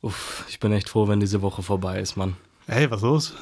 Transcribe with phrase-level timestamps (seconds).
[0.00, 2.36] Uff, ich bin echt froh, wenn diese Woche vorbei ist, Mann.
[2.66, 3.34] Hey, was los?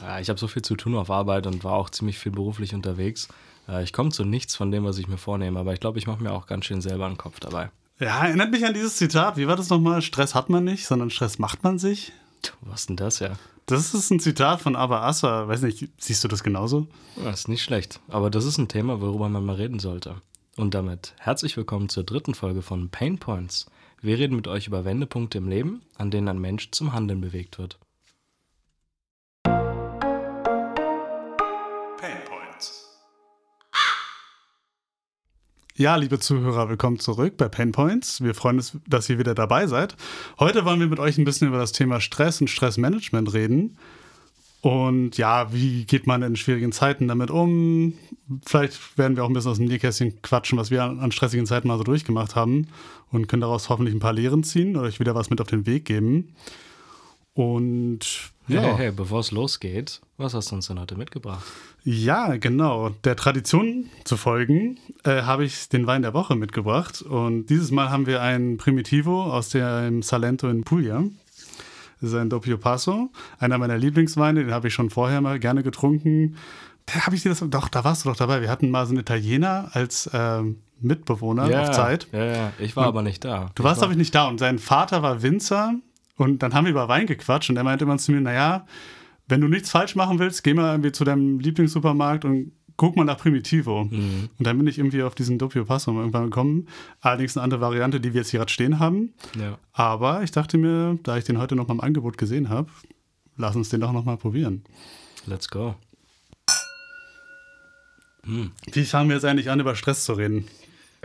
[0.00, 2.72] Ja, ich habe so viel zu tun auf Arbeit und war auch ziemlich viel beruflich
[2.72, 3.28] unterwegs.
[3.68, 6.06] Äh, ich komme zu nichts von dem, was ich mir vornehme, aber ich glaube, ich
[6.06, 7.70] mache mir auch ganz schön selber einen Kopf dabei.
[7.98, 9.36] Ja, erinnert mich an dieses Zitat.
[9.36, 10.02] Wie war das nochmal?
[10.02, 12.12] Stress hat man nicht, sondern Stress macht man sich.
[12.60, 13.32] Was denn das ja?
[13.66, 15.48] Das ist ein Zitat von Abba Assa.
[15.48, 16.86] Weiß nicht, siehst du das genauso?
[17.16, 18.00] Das ist nicht schlecht.
[18.08, 20.16] Aber das ist ein Thema, worüber man mal reden sollte.
[20.56, 23.66] Und damit herzlich willkommen zur dritten Folge von Pain Points.
[24.04, 27.56] Wir reden mit euch über Wendepunkte im Leben, an denen ein Mensch zum Handeln bewegt
[27.56, 27.78] wird.
[29.44, 29.54] Pain
[32.26, 33.00] Points.
[35.74, 38.22] Ja, liebe Zuhörer, willkommen zurück bei Pain Points.
[38.22, 39.96] Wir freuen uns, dass ihr wieder dabei seid.
[40.38, 43.78] Heute wollen wir mit euch ein bisschen über das Thema Stress und Stressmanagement reden.
[44.64, 47.92] Und ja, wie geht man in schwierigen Zeiten damit um?
[48.46, 51.68] Vielleicht werden wir auch ein bisschen aus dem Nähkästchen quatschen, was wir an, stressigen Zeiten
[51.68, 52.68] mal so durchgemacht haben
[53.12, 55.66] und können daraus hoffentlich ein paar Lehren ziehen oder euch wieder was mit auf den
[55.66, 56.34] Weg geben.
[57.34, 58.62] Und ja.
[58.62, 61.44] Hey, hey, bevor es losgeht, was hast du uns denn heute mitgebracht?
[61.84, 62.88] Ja, genau.
[63.04, 67.02] Der Tradition zu folgen, äh, habe ich den Wein der Woche mitgebracht.
[67.02, 71.04] Und dieses Mal haben wir einen Primitivo aus dem Salento in Puglia.
[72.04, 75.62] Das ist ein Doppio Passo, einer meiner Lieblingsweine, den habe ich schon vorher mal gerne
[75.62, 76.36] getrunken.
[76.86, 78.42] Da habe ich dir das, doch, da warst du doch dabei.
[78.42, 82.08] Wir hatten mal so einen Italiener als ähm, Mitbewohner ja, auf Zeit.
[82.12, 83.50] Ja, ja, ich war und aber nicht da.
[83.54, 84.28] Du warst, glaube ich, nicht da.
[84.28, 85.74] Und sein Vater war Winzer
[86.16, 88.66] und dann haben wir über Wein gequatscht und er meinte immer zu mir, naja,
[89.26, 93.04] wenn du nichts falsch machen willst, geh mal irgendwie zu deinem Lieblingssupermarkt und guck mal
[93.04, 93.84] nach Primitivo.
[93.84, 94.28] Mhm.
[94.38, 96.68] Und dann bin ich irgendwie auf diesen Doppio Passo irgendwann gekommen.
[97.00, 99.14] Allerdings eine andere Variante, die wir jetzt hier gerade stehen haben.
[99.38, 99.58] Ja.
[99.72, 102.70] Aber ich dachte mir, da ich den heute noch mal im Angebot gesehen habe,
[103.36, 104.64] lass uns den doch noch mal probieren.
[105.26, 105.74] Let's go.
[108.24, 108.52] Mhm.
[108.72, 110.46] Wie fangen wir jetzt eigentlich an, über Stress zu reden?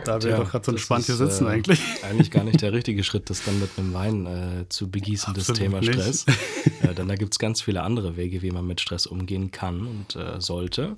[0.04, 1.80] Da wir doch gerade so entspannt hier sitzen äh, eigentlich.
[2.02, 5.48] Eigentlich gar nicht der richtige Schritt, das dann mit einem Wein äh, zu begießen, Absolut
[5.50, 6.24] das Thema Stress.
[6.82, 9.86] äh, denn da gibt es ganz viele andere Wege, wie man mit Stress umgehen kann
[9.86, 10.96] und äh, sollte.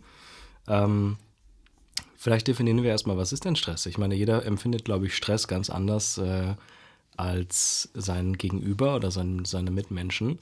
[0.68, 1.16] Ähm,
[2.16, 3.86] vielleicht definieren wir erstmal, was ist denn Stress?
[3.86, 6.54] Ich meine, jeder empfindet, glaube ich, Stress ganz anders äh,
[7.16, 10.38] als sein Gegenüber oder sein, seine Mitmenschen.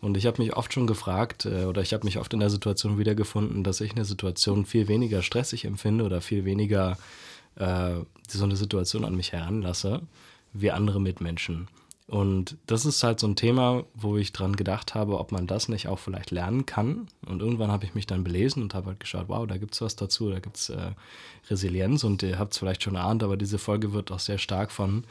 [0.00, 2.50] Und ich habe mich oft schon gefragt, äh, oder ich habe mich oft in der
[2.50, 6.98] Situation wiedergefunden, dass ich eine Situation viel weniger stressig empfinde oder viel weniger
[7.56, 7.94] äh,
[8.28, 10.02] so eine Situation an mich heranlasse,
[10.52, 11.68] wie andere Mitmenschen.
[12.12, 15.70] Und das ist halt so ein Thema, wo ich dran gedacht habe, ob man das
[15.70, 17.06] nicht auch vielleicht lernen kann.
[17.24, 19.80] Und irgendwann habe ich mich dann belesen und habe halt geschaut, wow, da gibt es
[19.80, 20.90] was dazu, da gibt es äh,
[21.48, 24.72] Resilienz und ihr habt es vielleicht schon erahnt, aber diese Folge wird auch sehr stark
[24.72, 25.04] von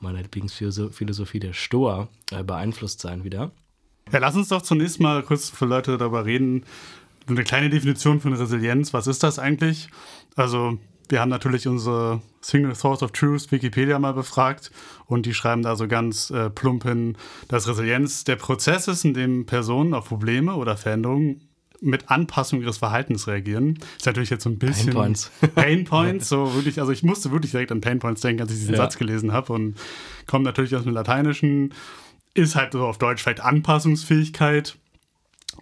[0.00, 3.52] meiner Lieblingsphilosophie der Stoa äh, beeinflusst sein wieder.
[4.10, 6.64] Ja, lass uns doch zunächst mal kurz für Leute darüber reden.
[7.28, 9.88] Eine kleine Definition von Resilienz, was ist das eigentlich?
[10.34, 10.78] Also
[11.10, 14.70] wir haben natürlich unsere Single Source of Truth Wikipedia mal befragt
[15.06, 17.16] und die schreiben da so ganz äh, plump hin,
[17.48, 21.48] dass Resilienz der Prozess ist, in dem Personen auf Probleme oder Veränderungen
[21.80, 23.78] mit Anpassung ihres Verhaltens reagieren.
[23.96, 25.30] Ist natürlich jetzt so ein bisschen Pain Points.
[25.54, 28.58] Pain Points, so wirklich, also ich musste wirklich direkt an Pain Points denken, als ich
[28.58, 28.78] diesen ja.
[28.82, 29.76] Satz gelesen habe und
[30.26, 31.74] kommt natürlich aus dem Lateinischen,
[32.34, 34.76] ist halt so auf Deutsch vielleicht Anpassungsfähigkeit.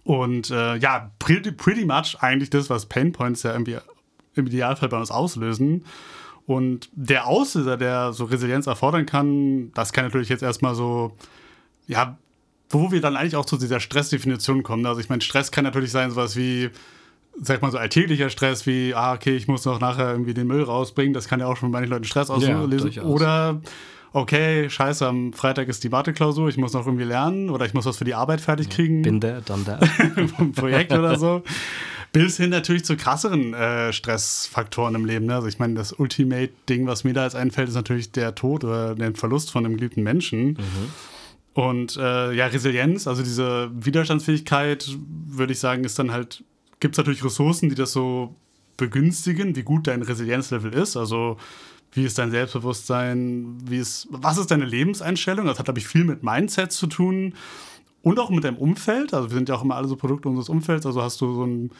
[0.04, 3.78] Und äh, ja, pretty, pretty much eigentlich das, was Pain Points ja irgendwie
[4.38, 5.84] im Idealfall bei uns auslösen.
[6.46, 11.12] Und der Auslöser, der so Resilienz erfordern kann, das kann natürlich jetzt erstmal so,
[11.86, 12.16] ja,
[12.70, 14.86] wo wir dann eigentlich auch zu dieser Stressdefinition kommen.
[14.86, 16.70] Also ich meine, Stress kann natürlich sein, sowas wie,
[17.40, 20.62] sag mal so alltäglicher Stress, wie, ah, okay, ich muss noch nachher irgendwie den Müll
[20.62, 21.12] rausbringen.
[21.12, 22.92] Das kann ja auch schon bei manchen Leuten Stress auslösen.
[22.92, 23.60] Ja, Oder
[24.12, 27.84] okay, scheiße, am Freitag ist die Warteklausur, ich muss noch irgendwie lernen oder ich muss
[27.86, 29.02] was für die Arbeit fertig kriegen.
[29.02, 29.80] Bin der, dann der.
[30.36, 31.42] Vom Projekt oder so.
[32.12, 35.26] Bis hin natürlich zu krasseren äh, Stressfaktoren im Leben.
[35.26, 35.34] Ne?
[35.34, 38.94] Also ich meine, das Ultimate-Ding, was mir da jetzt einfällt, ist natürlich der Tod oder
[38.94, 40.48] der Verlust von einem geliebten Menschen.
[40.48, 40.58] Mhm.
[41.54, 44.88] Und äh, ja, Resilienz, also diese Widerstandsfähigkeit,
[45.26, 46.44] würde ich sagen, ist dann halt,
[46.80, 48.34] gibt es natürlich Ressourcen, die das so
[48.76, 50.96] begünstigen, wie gut dein Resilienzlevel ist.
[50.96, 51.36] Also
[51.92, 55.46] wie ist dein Selbstbewusstsein, wie ist, was ist deine Lebenseinstellung?
[55.46, 57.34] Das hat, glaube ich, viel mit Mindset zu tun
[58.02, 59.14] und auch mit deinem Umfeld.
[59.14, 60.86] Also wir sind ja auch immer alle so Produkte unseres Umfelds.
[60.86, 61.70] Also hast du so ein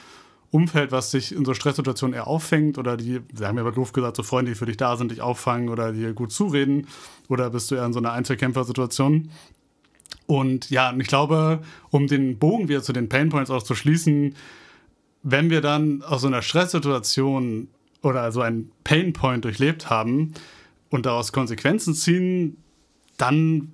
[0.50, 3.92] Umfeld, was dich in so Stresssituationen eher auffängt oder die, wir haben ja aber doof
[3.92, 6.86] gesagt, so Freunde, die für dich da sind, dich auffangen oder dir gut zureden
[7.28, 9.30] oder bist du eher in so einer Einzelkämpfersituation?
[10.26, 11.60] Und ja, und ich glaube,
[11.90, 14.34] um den Bogen wieder zu den Painpoints auch zu schließen,
[15.22, 17.68] wenn wir dann aus so einer Stresssituation
[18.02, 20.32] oder so einen Painpoint durchlebt haben
[20.90, 22.56] und daraus Konsequenzen ziehen,
[23.16, 23.72] dann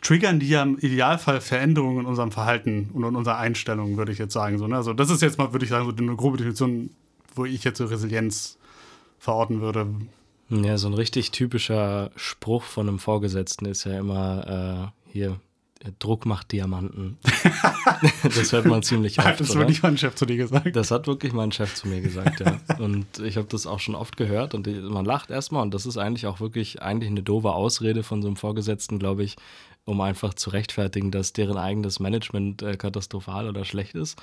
[0.00, 4.18] triggern die ja im Idealfall Veränderungen in unserem Verhalten und in unserer Einstellung, würde ich
[4.18, 4.58] jetzt sagen.
[4.58, 4.76] So, ne?
[4.76, 6.90] Also das ist jetzt mal, würde ich sagen, so eine grobe Definition,
[7.34, 8.58] wo ich jetzt so Resilienz
[9.18, 9.86] verorten würde.
[10.50, 15.40] Ja, so ein richtig typischer Spruch von einem Vorgesetzten ist ja immer äh, hier,
[15.98, 17.18] Druck macht Diamanten.
[18.22, 19.40] das hört man ziemlich oft.
[19.40, 20.74] Das hat wirklich mein Chef zu dir gesagt.
[20.74, 22.58] Das hat wirklich mein Chef zu mir gesagt, ja.
[22.78, 25.96] Und ich habe das auch schon oft gehört und man lacht erstmal und das ist
[25.96, 29.36] eigentlich auch wirklich eigentlich eine doofe Ausrede von so einem Vorgesetzten, glaube ich,
[29.88, 34.20] um einfach zu rechtfertigen, dass deren eigenes Management äh, katastrophal oder schlecht ist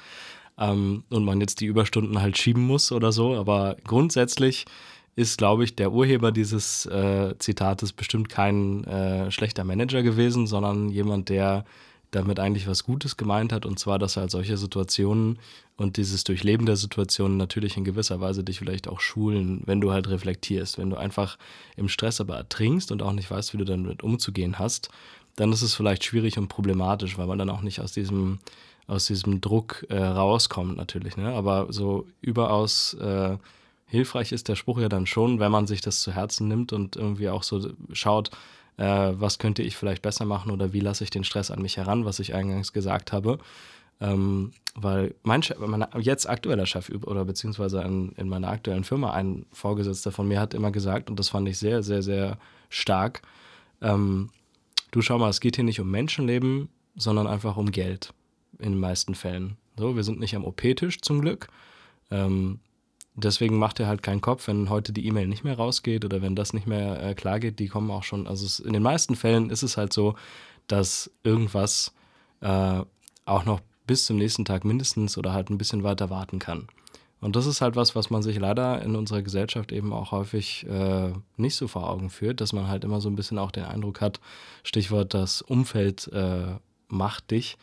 [0.59, 3.35] ähm, und man jetzt die Überstunden halt schieben muss oder so.
[3.35, 4.65] Aber grundsätzlich
[5.15, 10.89] ist, glaube ich, der Urheber dieses äh, Zitates bestimmt kein äh, schlechter Manager gewesen, sondern
[10.89, 11.65] jemand, der
[12.11, 13.65] damit eigentlich was Gutes gemeint hat.
[13.65, 15.39] Und zwar, dass er halt solche Situationen
[15.77, 19.91] und dieses Durchleben der Situationen natürlich in gewisser Weise dich vielleicht auch schulen, wenn du
[19.91, 20.77] halt reflektierst.
[20.77, 21.37] Wenn du einfach
[21.75, 24.89] im Stress aber ertrinkst und auch nicht weißt, wie du damit umzugehen hast,
[25.35, 28.39] dann ist es vielleicht schwierig und problematisch, weil man dann auch nicht aus diesem,
[28.87, 31.17] aus diesem Druck äh, rauskommt natürlich.
[31.17, 31.33] Ne?
[31.33, 33.37] Aber so überaus äh,
[33.87, 36.95] hilfreich ist der Spruch ja dann schon, wenn man sich das zu Herzen nimmt und
[36.95, 38.31] irgendwie auch so schaut,
[38.77, 38.83] äh,
[39.13, 42.05] was könnte ich vielleicht besser machen oder wie lasse ich den Stress an mich heran,
[42.05, 43.39] was ich eingangs gesagt habe.
[44.01, 49.11] Ähm, weil mein Chef, mein jetzt aktueller Chef oder beziehungsweise in, in meiner aktuellen Firma,
[49.11, 52.37] ein Vorgesetzter von mir hat immer gesagt, und das fand ich sehr, sehr, sehr
[52.69, 53.21] stark,
[53.81, 54.29] ähm,
[54.95, 58.13] du schau mal, es geht hier nicht um Menschenleben, sondern einfach um Geld
[58.59, 59.57] in den meisten Fällen.
[59.77, 61.49] So, wir sind nicht am OP-Tisch zum Glück.
[62.09, 62.59] Ähm,
[63.17, 66.35] Deswegen macht er halt keinen Kopf, wenn heute die E-Mail nicht mehr rausgeht oder wenn
[66.35, 67.59] das nicht mehr äh, klar geht.
[67.59, 68.27] Die kommen auch schon.
[68.27, 70.15] Also es, in den meisten Fällen ist es halt so,
[70.67, 71.93] dass irgendwas
[72.41, 72.81] äh,
[73.23, 76.67] auch noch bis zum nächsten Tag mindestens oder halt ein bisschen weiter warten kann.
[77.21, 80.65] Und das ist halt was, was man sich leider in unserer Gesellschaft eben auch häufig
[80.67, 83.63] äh, nicht so vor Augen führt, dass man halt immer so ein bisschen auch den
[83.63, 84.19] Eindruck hat,
[84.63, 86.55] Stichwort das Umfeld äh,
[86.87, 87.57] macht dich,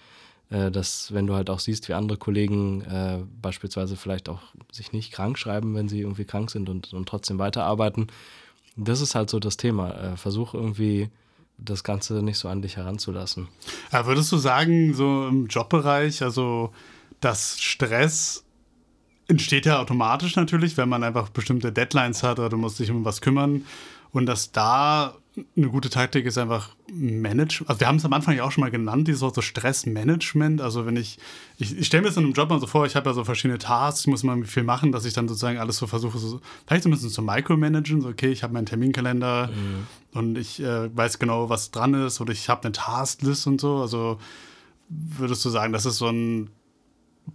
[0.51, 4.41] äh, dass wenn du halt auch siehst, wie andere Kollegen äh, beispielsweise vielleicht auch
[4.73, 8.09] sich nicht krank schreiben, wenn sie irgendwie krank sind und, und trotzdem weiterarbeiten,
[8.77, 9.93] das ist halt so das Thema.
[9.93, 11.11] Äh, versuch irgendwie
[11.59, 13.49] das Ganze nicht so an dich heranzulassen.
[13.93, 16.73] Ja, würdest du sagen, so im Jobbereich, also
[17.21, 18.45] dass Stress
[19.29, 23.05] entsteht ja automatisch natürlich, wenn man einfach bestimmte Deadlines hat oder du musst dich um
[23.05, 23.65] was kümmern
[24.13, 25.15] und dass da
[25.57, 27.71] eine gute Taktik ist einfach Management.
[27.71, 30.61] Also wir haben es am Anfang ja auch schon mal genannt, dieses Wort so Stressmanagement.
[30.61, 31.19] Also wenn ich,
[31.57, 33.25] ich, ich stelle mir das in einem Job mal so vor, ich habe ja so
[33.25, 36.41] verschiedene Tasks, ich muss mal viel machen, dass ich dann sozusagen alles so versuche, so,
[36.67, 38.03] vielleicht so ein bisschen zu micromanagen.
[38.03, 40.19] So, okay, ich habe meinen Terminkalender mhm.
[40.19, 43.79] und ich äh, weiß genau, was dran ist oder ich habe eine Tasklist und so.
[43.79, 44.19] Also
[44.91, 46.51] würdest du sagen, das ist so ein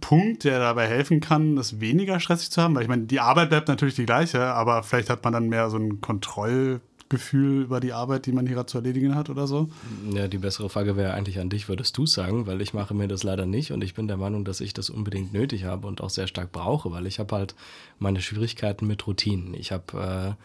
[0.00, 2.74] Punkt, der dabei helfen kann, das weniger stressig zu haben?
[2.74, 5.70] Weil ich meine, die Arbeit bleibt natürlich die gleiche, aber vielleicht hat man dann mehr
[5.70, 9.70] so ein Kontroll- Gefühl über die Arbeit, die man hier zu erledigen hat oder so?
[10.12, 13.08] Ja, die bessere Frage wäre eigentlich an dich, würdest du sagen, weil ich mache mir
[13.08, 16.02] das leider nicht und ich bin der Meinung, dass ich das unbedingt nötig habe und
[16.02, 17.54] auch sehr stark brauche, weil ich habe halt
[17.98, 19.54] meine Schwierigkeiten mit Routinen.
[19.54, 20.42] Ich habe äh,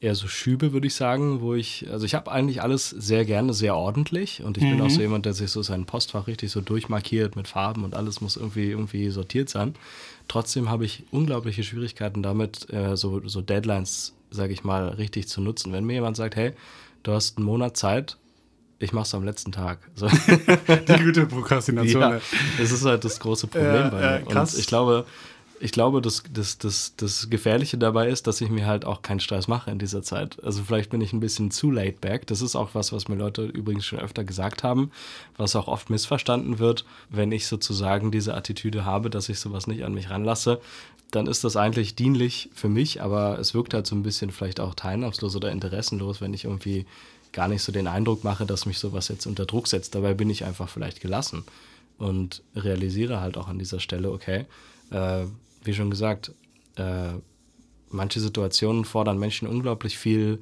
[0.00, 3.52] eher so Schübe, würde ich sagen, wo ich, also ich habe eigentlich alles sehr gerne,
[3.52, 4.70] sehr ordentlich und ich mhm.
[4.70, 7.94] bin auch so jemand, der sich so sein Postfach richtig so durchmarkiert mit Farben und
[7.94, 9.74] alles muss irgendwie, irgendwie sortiert sein.
[10.28, 15.40] Trotzdem habe ich unglaubliche Schwierigkeiten damit, äh, so, so Deadlines sage ich mal, richtig zu
[15.40, 15.72] nutzen.
[15.72, 16.52] Wenn mir jemand sagt, hey,
[17.02, 18.16] du hast einen Monat Zeit,
[18.78, 19.78] ich mach's am letzten Tag.
[19.94, 20.08] So.
[20.08, 22.00] Die gute Prokrastination.
[22.00, 22.20] Ja,
[22.58, 24.30] das ist halt das große Problem äh, bei mir.
[24.30, 25.04] Äh, und ich glaube,
[25.60, 29.20] ich glaube, das, das, das, das Gefährliche dabei ist, dass ich mir halt auch keinen
[29.20, 30.42] Stress mache in dieser Zeit.
[30.42, 32.26] Also vielleicht bin ich ein bisschen zu laid back.
[32.26, 34.90] Das ist auch was, was mir Leute übrigens schon öfter gesagt haben,
[35.36, 39.84] was auch oft missverstanden wird, wenn ich sozusagen diese Attitüde habe, dass ich sowas nicht
[39.84, 40.60] an mich ranlasse.
[41.10, 44.60] Dann ist das eigentlich dienlich für mich, aber es wirkt halt so ein bisschen vielleicht
[44.60, 46.86] auch teilnahmslos oder interessenlos, wenn ich irgendwie
[47.32, 49.94] gar nicht so den Eindruck mache, dass mich sowas jetzt unter Druck setzt.
[49.94, 51.44] Dabei bin ich einfach vielleicht gelassen
[51.98, 54.46] und realisiere halt auch an dieser Stelle, okay,
[54.90, 55.26] äh,
[55.62, 56.32] wie schon gesagt,
[56.76, 57.12] äh,
[57.88, 60.40] manche Situationen fordern Menschen unglaublich viel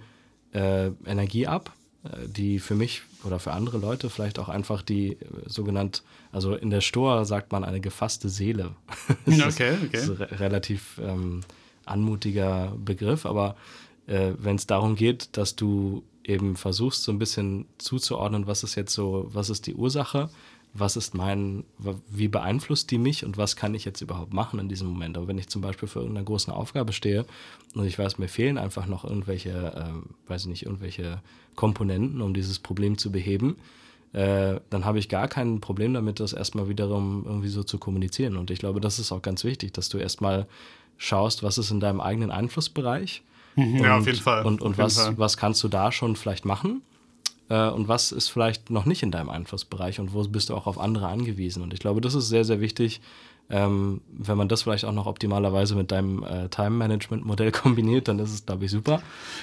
[0.52, 1.72] äh, Energie ab,
[2.04, 6.54] äh, die für mich oder für andere Leute vielleicht auch einfach die äh, sogenannt, also
[6.54, 8.74] in der Stoa sagt man eine gefasste Seele.
[9.26, 9.96] das okay, okay.
[9.96, 11.40] Ist, ist ein relativ ähm,
[11.84, 13.56] anmutiger Begriff, aber
[14.06, 18.74] äh, wenn es darum geht, dass du eben versuchst, so ein bisschen zuzuordnen, was ist
[18.74, 20.28] jetzt so, was ist die Ursache,
[20.74, 21.64] was ist mein,
[22.08, 25.16] wie beeinflusst die mich und was kann ich jetzt überhaupt machen in diesem Moment.
[25.16, 27.24] Aber wenn ich zum Beispiel für irgendeine große Aufgabe stehe
[27.74, 31.22] und ich weiß, mir fehlen einfach noch irgendwelche, äh, weiß ich nicht, irgendwelche
[31.54, 33.56] Komponenten, um dieses Problem zu beheben,
[34.12, 38.36] äh, dann habe ich gar kein Problem damit, das erstmal wiederum irgendwie so zu kommunizieren.
[38.36, 40.46] Und ich glaube, das ist auch ganz wichtig, dass du erstmal
[40.96, 43.22] schaust, was ist in deinem eigenen Einflussbereich.
[43.56, 43.76] Mhm.
[43.84, 44.44] Ja, auf jeden Fall.
[44.46, 46.82] Und, und was, was kannst du da schon vielleicht machen?
[47.48, 50.66] Äh, und was ist vielleicht noch nicht in deinem Einflussbereich und wo bist du auch
[50.66, 51.62] auf andere angewiesen.
[51.62, 53.00] Und ich glaube, das ist sehr, sehr wichtig,
[53.50, 58.30] Ähm, wenn man das vielleicht auch noch optimalerweise mit deinem äh, Time-Management-Modell kombiniert, dann ist
[58.34, 59.00] es, glaube ich, super.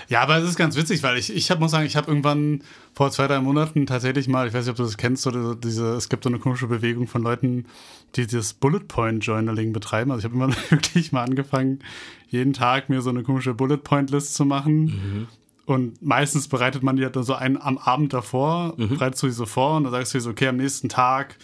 [0.09, 2.61] Ja, aber es ist ganz witzig, weil ich, ich hab, muss sagen, ich habe irgendwann
[2.93, 5.95] vor zwei, drei Monaten tatsächlich mal, ich weiß nicht, ob du das kennst, oder diese,
[5.95, 7.65] es gibt so eine komische Bewegung von Leuten,
[8.15, 10.11] die dieses Bullet-Point-Journaling betreiben.
[10.11, 11.79] Also ich habe immer wirklich mal angefangen,
[12.27, 14.83] jeden Tag mir so eine komische Bullet-Point-List zu machen.
[14.83, 15.27] Mhm.
[15.65, 18.89] Und meistens bereitet man die halt so einen am Abend davor, mhm.
[18.89, 21.37] bereitest du die so vor und dann sagst du dir so, okay, am nächsten Tag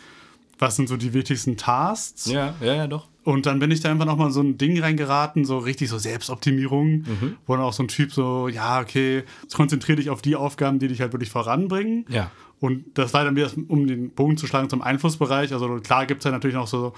[0.62, 2.28] was sind so die wichtigsten Tasks.
[2.28, 3.08] Ja, ja, ja, doch.
[3.24, 6.88] Und dann bin ich da einfach nochmal so ein Ding reingeraten, so richtig so Selbstoptimierung,
[6.88, 7.38] mhm.
[7.46, 9.24] wo dann auch so ein Typ so, ja, okay,
[9.54, 12.06] konzentriere dich auf die Aufgaben, die dich halt wirklich voranbringen.
[12.10, 12.32] Ja.
[12.60, 15.52] Und das war dann wieder, um den Bogen zu schlagen zum Einflussbereich.
[15.52, 16.94] Also klar gibt es ja natürlich noch so,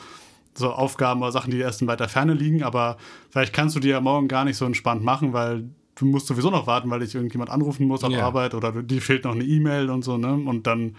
[0.53, 2.97] so Aufgaben oder Sachen, die erst in weiter Ferne liegen, aber
[3.29, 6.49] vielleicht kannst du die ja morgen gar nicht so entspannt machen, weil du musst sowieso
[6.49, 8.25] noch warten, weil dich irgendjemand anrufen muss auf ja.
[8.25, 10.33] Arbeit oder dir fehlt noch eine E-Mail und so, ne?
[10.33, 10.95] Und dann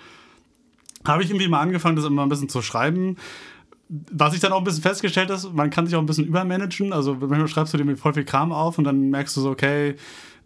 [1.05, 3.17] habe ich irgendwie mal angefangen, das immer ein bisschen zu schreiben.
[3.89, 6.93] Was ich dann auch ein bisschen festgestellt habe, man kann sich auch ein bisschen übermanagen.
[6.93, 9.97] Also manchmal schreibst du dir voll viel Kram auf und dann merkst du so, okay,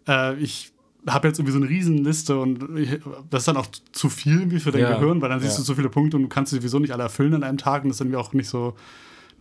[0.07, 0.71] äh, ich
[1.07, 4.59] habe jetzt irgendwie so eine Riesenliste und ich, das ist dann auch zu viel irgendwie
[4.59, 5.59] für dein ja, Gehirn, weil dann siehst ja.
[5.59, 7.83] du so viele Punkte und du kannst sie sowieso nicht alle erfüllen an einem Tag
[7.83, 8.75] und das ist dann auch nicht so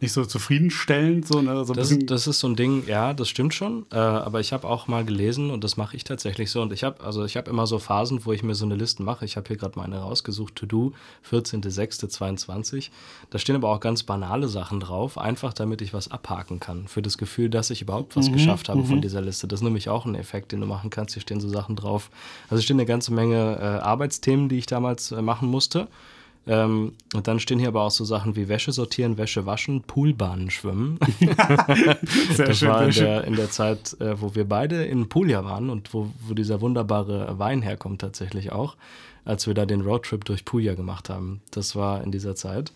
[0.01, 1.27] nicht so zufriedenstellend.
[1.27, 1.65] So, ne?
[1.65, 3.87] so das, das, ist so ein Ding, ja, das stimmt schon.
[3.93, 6.63] Äh, aber ich habe auch mal gelesen und das mache ich tatsächlich so.
[6.63, 9.03] Und ich habe also ich habe immer so Phasen, wo ich mir so eine Liste
[9.03, 9.25] mache.
[9.25, 10.93] Ich habe hier gerade meine rausgesucht, To Do,
[11.31, 12.91] 14.06.22.
[13.31, 16.89] Da stehen aber auch ganz banale Sachen drauf, einfach damit ich was abhaken kann.
[16.89, 19.03] Für das Gefühl, dass ich überhaupt was mhm, geschafft habe von mhm.
[19.03, 19.49] dieser Liste.
[19.49, 21.15] Das ist nämlich auch ein Effekt, den du machen kannst.
[21.15, 22.11] Hier stehen so Sachen drauf.
[22.51, 25.89] Also stehen eine ganze Menge äh, Arbeitsthemen, die ich damals äh, machen musste.
[26.47, 30.51] Ähm, und dann stehen hier aber auch so Sachen wie Wäsche sortieren, Wäsche waschen, Poolbahnen
[30.51, 30.99] schwimmen.
[32.33, 35.45] Sehr das schön, war in der, in der Zeit, äh, wo wir beide in Puglia
[35.45, 38.77] waren und wo, wo dieser wunderbare Wein herkommt tatsächlich auch,
[39.25, 41.43] als wir da den Roadtrip durch Puglia gemacht haben.
[41.51, 42.73] Das war in dieser Zeit.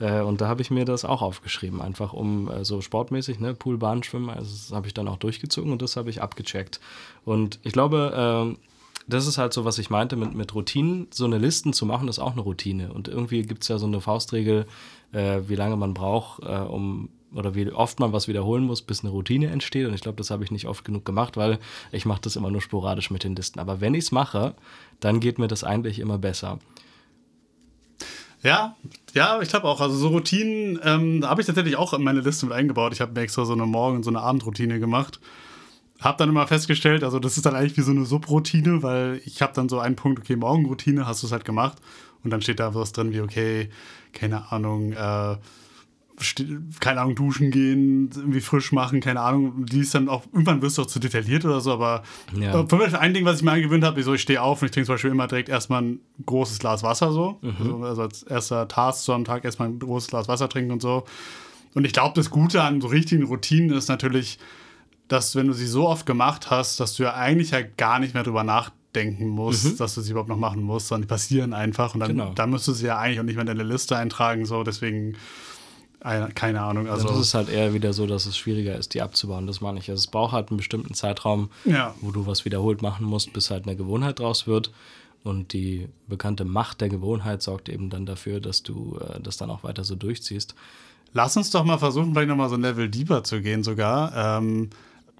[0.00, 3.54] Äh, und da habe ich mir das auch aufgeschrieben, einfach um äh, so sportmäßig, ne,
[3.54, 6.80] Poolbahn schwimmen, also das habe ich dann auch durchgezogen und das habe ich abgecheckt.
[7.24, 8.67] Und ich glaube, äh,
[9.08, 11.08] das ist halt so, was ich meinte mit, mit Routinen.
[11.10, 12.92] So eine Listen zu machen, ist auch eine Routine.
[12.92, 14.66] Und irgendwie gibt es ja so eine Faustregel,
[15.12, 19.00] äh, wie lange man braucht, äh, um oder wie oft man was wiederholen muss, bis
[19.00, 19.86] eine Routine entsteht.
[19.86, 21.58] Und ich glaube, das habe ich nicht oft genug gemacht, weil
[21.92, 23.60] ich mache das immer nur sporadisch mit den Listen.
[23.60, 24.54] Aber wenn ich es mache,
[25.00, 26.58] dann geht mir das eigentlich immer besser.
[28.42, 28.76] Ja,
[29.14, 29.80] ja, ich glaube auch.
[29.80, 32.92] Also so Routinen ähm, habe ich tatsächlich auch in meine Liste mit eingebaut.
[32.92, 35.18] Ich habe mir extra so eine Morgen- und so eine Abendroutine gemacht
[36.00, 39.42] habe dann immer festgestellt, also das ist dann eigentlich wie so eine Subroutine, weil ich
[39.42, 41.78] habe dann so einen Punkt, okay, Morgenroutine, hast du es halt gemacht
[42.22, 43.70] und dann steht da was drin wie, okay,
[44.12, 45.36] keine Ahnung, äh,
[46.80, 49.66] keine Ahnung, duschen gehen, irgendwie frisch machen, keine Ahnung.
[49.66, 52.02] Die ist dann auch, irgendwann wirst du auch zu detailliert oder so, aber
[52.36, 52.66] ja.
[52.66, 54.72] zum Beispiel ein Ding, was ich mir angewöhnt habe, so ich stehe auf und ich
[54.72, 57.38] trinke zum Beispiel immer direkt erstmal ein großes Glas Wasser so.
[57.42, 57.54] Mhm.
[57.58, 60.82] Also, also, als erster Task so am Tag erstmal ein großes Glas Wasser trinken und
[60.82, 61.04] so.
[61.74, 64.38] Und ich glaube, das Gute an so richtigen Routinen ist natürlich,
[65.08, 68.14] dass wenn du sie so oft gemacht hast, dass du ja eigentlich ja gar nicht
[68.14, 69.76] mehr drüber nachdenken musst, mhm.
[69.78, 72.32] dass du sie überhaupt noch machen musst, sondern die passieren einfach und dann, genau.
[72.34, 75.16] dann müsstest du sie ja eigentlich auch nicht mehr in deine Liste eintragen, so deswegen
[76.00, 76.88] keine Ahnung.
[76.88, 79.48] Also das ist halt eher wieder so, dass es schwieriger ist, die abzubauen.
[79.48, 79.90] Das meine ich.
[79.90, 81.92] Also es braucht halt einen bestimmten Zeitraum, ja.
[82.00, 84.70] wo du was wiederholt machen musst, bis halt eine Gewohnheit draus wird.
[85.24, 89.50] Und die bekannte Macht der Gewohnheit sorgt eben dann dafür, dass du äh, das dann
[89.50, 90.54] auch weiter so durchziehst.
[91.12, 94.38] Lass uns doch mal versuchen, vielleicht nochmal so ein Level deeper zu gehen sogar.
[94.38, 94.70] Ähm,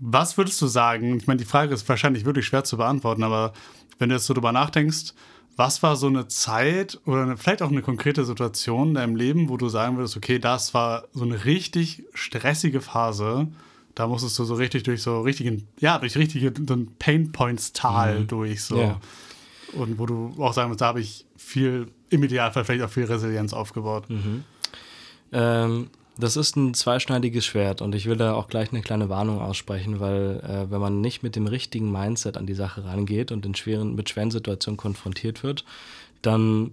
[0.00, 1.16] was würdest du sagen?
[1.16, 3.52] Ich meine, die Frage ist wahrscheinlich wirklich schwer zu beantworten, aber
[3.98, 5.14] wenn du jetzt so drüber nachdenkst,
[5.56, 9.48] was war so eine Zeit oder eine, vielleicht auch eine konkrete Situation in deinem Leben,
[9.48, 13.48] wo du sagen würdest, okay, das war so eine richtig stressige Phase.
[13.96, 16.52] Da musstest du so richtig durch so richtigen, ja, durch richtige
[17.00, 18.26] Pain Points Tal mhm.
[18.28, 18.78] durch so.
[18.78, 19.00] Ja.
[19.72, 23.04] Und wo du auch sagen musst, da habe ich viel, im Idealfall vielleicht auch viel
[23.04, 24.08] Resilienz aufgebaut.
[24.08, 24.44] Mhm.
[25.32, 29.40] Ähm, das ist ein zweischneidiges Schwert und ich will da auch gleich eine kleine Warnung
[29.40, 33.46] aussprechen, weil äh, wenn man nicht mit dem richtigen Mindset an die Sache rangeht und
[33.46, 35.64] in schweren, mit schweren Situationen konfrontiert wird,
[36.20, 36.72] dann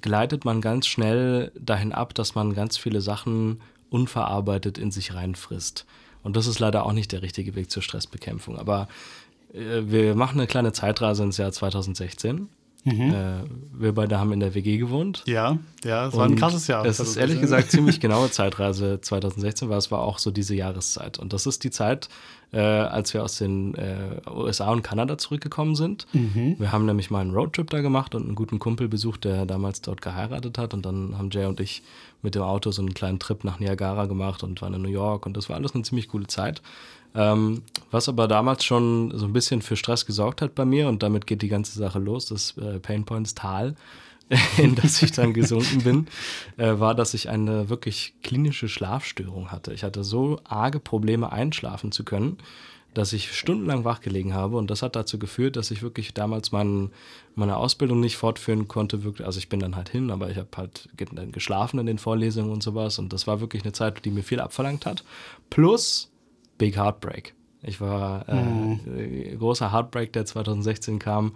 [0.00, 5.86] gleitet man ganz schnell dahin ab, dass man ganz viele Sachen unverarbeitet in sich reinfrisst.
[6.22, 8.58] Und das ist leider auch nicht der richtige Weg zur Stressbekämpfung.
[8.58, 8.88] Aber
[9.54, 12.48] äh, wir machen eine kleine Zeitreise ins Jahr 2016
[12.84, 13.14] Mhm.
[13.14, 15.22] Äh, wir beide haben in der WG gewohnt.
[15.26, 16.84] Ja, ja, es war ein krasses Jahr.
[16.84, 21.18] Es ist ehrlich gesagt ziemlich genaue Zeitreise 2016, weil es war auch so diese Jahreszeit.
[21.18, 22.08] Und das ist die Zeit,
[22.52, 26.06] äh, als wir aus den äh, USA und Kanada zurückgekommen sind.
[26.12, 26.56] Mhm.
[26.58, 29.80] Wir haben nämlich mal einen Roadtrip da gemacht und einen guten Kumpel besucht, der damals
[29.82, 30.74] dort geheiratet hat.
[30.74, 31.82] Und dann haben Jay und ich
[32.22, 35.26] mit dem Auto so einen kleinen Trip nach Niagara gemacht und waren in New York.
[35.26, 36.60] Und das war alles eine ziemlich coole Zeit.
[37.14, 41.02] Ähm, was aber damals schon so ein bisschen für Stress gesorgt hat bei mir und
[41.02, 43.74] damit geht die ganze Sache los, das äh, Painpoints Tal.
[44.58, 46.06] in das ich dann gesunken bin,
[46.56, 49.72] äh, war, dass ich eine wirklich klinische Schlafstörung hatte.
[49.72, 52.38] Ich hatte so arge Probleme, einschlafen zu können,
[52.94, 56.90] dass ich stundenlang wachgelegen habe und das hat dazu geführt, dass ich wirklich damals mein,
[57.34, 59.02] meine Ausbildung nicht fortführen konnte.
[59.02, 61.98] Wirklich, also ich bin dann halt hin, aber ich habe halt dann geschlafen in den
[61.98, 65.04] Vorlesungen und sowas und das war wirklich eine Zeit, die mir viel abverlangt hat.
[65.50, 66.10] Plus
[66.58, 67.34] Big Heartbreak.
[67.62, 69.38] Ich war äh, mhm.
[69.38, 71.34] großer Heartbreak, der 2016 kam.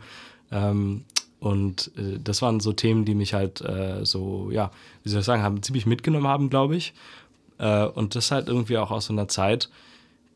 [0.51, 1.05] Ähm,
[1.45, 4.71] und äh, das waren so Themen, die mich halt äh, so, ja,
[5.03, 6.95] wie soll ich sagen, haben ziemlich mitgenommen haben, glaube ich.
[7.59, 9.69] Äh, und das halt irgendwie auch aus so einer Zeit,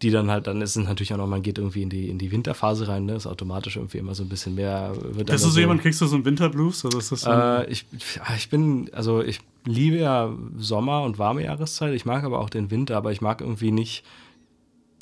[0.02, 2.18] die dann halt, dann ist es natürlich auch noch, man geht irgendwie in die, in
[2.18, 3.14] die Winterphase rein, ne?
[3.14, 4.92] Ist automatisch irgendwie immer so ein bisschen mehr.
[5.00, 6.84] Wird ist du so jemand, kriegst du so einen Winterblues?
[6.84, 7.86] Oder ist das so äh, ich,
[8.36, 11.94] ich bin, also ich liebe ja Sommer und warme Jahreszeit.
[11.94, 14.04] Ich mag aber auch den Winter, aber ich mag irgendwie nicht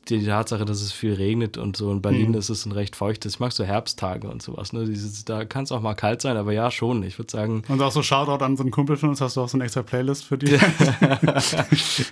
[0.09, 1.91] die Tatsache, dass es viel regnet und so.
[1.91, 2.37] In Berlin mhm.
[2.37, 3.35] ist es ein recht feuchtes.
[3.35, 4.73] Ich mag so Herbsttage und sowas.
[4.73, 4.85] Ne?
[4.85, 7.03] Dieses, da kann es auch mal kalt sein, aber ja, schon.
[7.03, 7.63] Ich würde sagen.
[7.69, 9.65] Und auch so Shoutout an so einen Kumpel von uns, hast du auch so eine
[9.65, 10.53] extra Playlist für dich?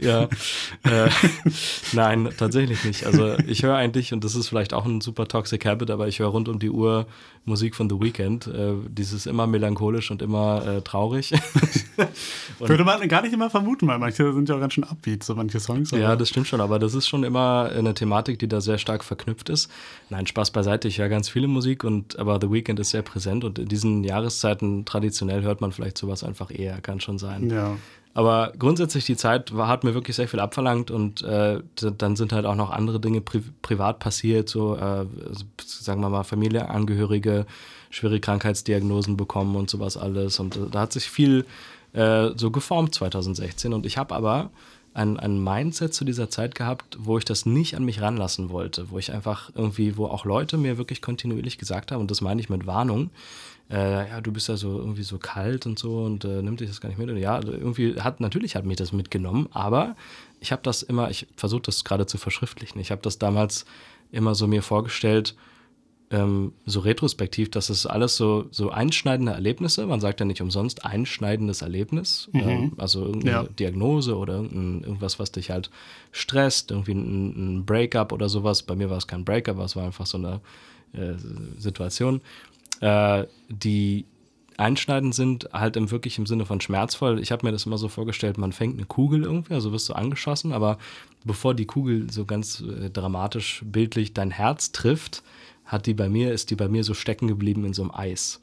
[0.00, 0.24] ja.
[0.82, 1.08] äh,
[1.92, 3.06] nein, tatsächlich nicht.
[3.06, 6.18] Also ich höre eigentlich, und das ist vielleicht auch ein super toxic habit, aber ich
[6.18, 7.06] höre rund um die Uhr
[7.44, 8.46] Musik von The Weeknd.
[8.46, 11.32] Äh, dieses immer melancholisch und immer äh, traurig.
[12.58, 15.22] und Würde man gar nicht immer vermuten, weil manche sind ja auch ganz schön upbeat,
[15.22, 15.90] so manche Songs.
[15.90, 19.04] Ja, das stimmt schon, aber das ist schon immer eine Thematik, die da sehr stark
[19.04, 19.70] verknüpft ist.
[20.10, 23.44] Nein, Spaß beiseite, ich höre ganz viele Musik, und, aber The Weeknd ist sehr präsent
[23.44, 27.50] und in diesen Jahreszeiten traditionell hört man vielleicht sowas einfach eher, kann schon sein.
[27.50, 27.76] Ja.
[28.14, 31.60] Aber grundsätzlich die Zeit war, hat mir wirklich sehr viel abverlangt und äh,
[31.98, 35.04] dann sind halt auch noch andere Dinge pri privat passiert, so äh,
[35.66, 37.44] sagen wir mal Familienangehörige,
[37.90, 40.38] schwere Krankheitsdiagnosen bekommen und sowas alles.
[40.38, 41.44] Und äh, da hat sich viel
[41.92, 43.72] äh, so geformt 2016.
[43.72, 44.50] Und ich habe aber
[44.94, 48.90] ein, ein Mindset zu dieser Zeit gehabt, wo ich das nicht an mich ranlassen wollte,
[48.90, 52.40] wo ich einfach irgendwie, wo auch Leute mir wirklich kontinuierlich gesagt haben, und das meine
[52.40, 53.10] ich mit Warnung,
[53.70, 56.68] äh, ja, du bist ja so irgendwie so kalt und so und äh, nimmt dich
[56.68, 57.10] das gar nicht mit.
[57.10, 59.96] Und ja, irgendwie hat, natürlich hat mich das mitgenommen, aber
[60.40, 62.78] ich habe das immer, ich versuche das gerade zu verschriftlichen.
[62.78, 63.64] Ich habe das damals
[64.12, 65.34] immer so mir vorgestellt,
[66.14, 70.84] ähm, so retrospektiv, dass es alles so, so einschneidende Erlebnisse, man sagt ja nicht umsonst
[70.84, 72.40] einschneidendes Erlebnis, mhm.
[72.40, 73.42] ähm, also irgendeine ja.
[73.58, 75.70] Diagnose oder irgendwas, was dich halt
[76.12, 78.62] stresst, irgendwie ein, ein Breakup oder sowas.
[78.62, 80.40] Bei mir war es kein Breakup, es war einfach so eine
[80.92, 81.14] äh,
[81.58, 82.20] Situation,
[82.80, 84.04] äh, die
[84.56, 87.18] einschneidend sind, halt im wirklich im Sinne von schmerzvoll.
[87.18, 89.94] Ich habe mir das immer so vorgestellt, man fängt eine Kugel irgendwie, also wirst du
[89.94, 90.78] angeschossen, aber
[91.24, 95.24] bevor die Kugel so ganz äh, dramatisch bildlich dein Herz trifft,
[95.64, 98.40] hat die bei mir, ist die bei mir so stecken geblieben in so einem Eis.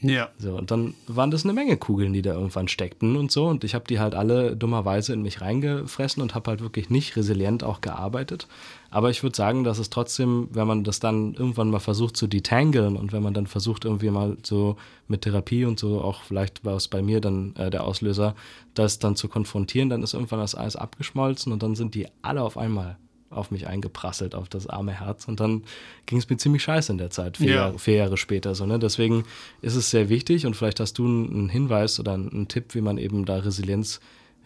[0.00, 0.28] Ja.
[0.38, 3.46] So, und dann waren das eine Menge Kugeln, die da irgendwann steckten und so.
[3.46, 7.16] Und ich habe die halt alle dummerweise in mich reingefressen und habe halt wirklich nicht
[7.16, 8.46] resilient auch gearbeitet.
[8.90, 12.26] Aber ich würde sagen, dass es trotzdem, wenn man das dann irgendwann mal versucht zu
[12.26, 14.76] detangeln und wenn man dann versucht, irgendwie mal so
[15.08, 18.34] mit Therapie und so, auch vielleicht war es bei mir dann äh, der Auslöser,
[18.74, 22.42] das dann zu konfrontieren, dann ist irgendwann das Eis abgeschmolzen und dann sind die alle
[22.42, 22.98] auf einmal
[23.34, 25.26] auf mich eingeprasselt, auf das arme Herz.
[25.26, 25.64] Und dann
[26.06, 27.54] ging es mir ziemlich scheiße in der Zeit, vier, ja.
[27.56, 28.54] Jahre, vier Jahre später.
[28.54, 28.78] So, ne?
[28.78, 29.24] Deswegen
[29.62, 32.98] ist es sehr wichtig und vielleicht hast du einen Hinweis oder einen Tipp, wie man
[32.98, 34.00] eben da Resilienz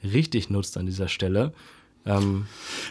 [0.04, 1.52] richtig nutzt an dieser Stelle.
[2.06, 2.46] Ähm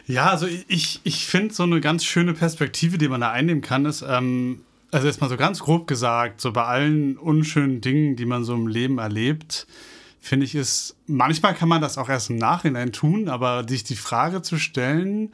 [0.06, 3.86] ja, also ich, ich finde so eine ganz schöne Perspektive, die man da einnehmen kann,
[3.86, 8.26] ist, ähm, also jetzt mal so ganz grob gesagt, so bei allen unschönen Dingen, die
[8.26, 9.68] man so im Leben erlebt,
[10.20, 13.96] finde ich, ist, manchmal kann man das auch erst im Nachhinein tun, aber sich die
[13.96, 15.32] Frage zu stellen,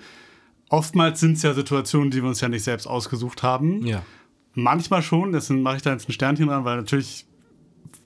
[0.73, 3.85] oftmals sind es ja Situationen, die wir uns ja nicht selbst ausgesucht haben.
[3.85, 4.01] Ja.
[4.55, 7.27] Manchmal schon, deswegen mache ich da jetzt ein Sternchen dran, weil natürlich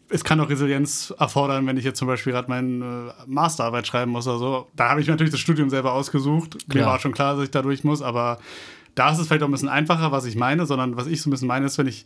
[0.10, 4.12] es kann auch Resilienz erfordern, wenn ich jetzt zum Beispiel gerade meine äh, Masterarbeit schreiben
[4.12, 4.68] muss oder so.
[4.76, 6.58] Da habe ich natürlich das Studium selber ausgesucht.
[6.74, 8.40] Mir war schon klar, dass ich da durch muss, aber
[8.96, 11.30] da ist es vielleicht auch ein bisschen einfacher, was ich meine, sondern was ich so
[11.30, 12.06] ein bisschen meine, ist, wenn ich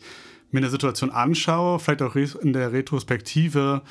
[0.52, 3.82] mir eine Situation anschaue, vielleicht auch in der Retrospektive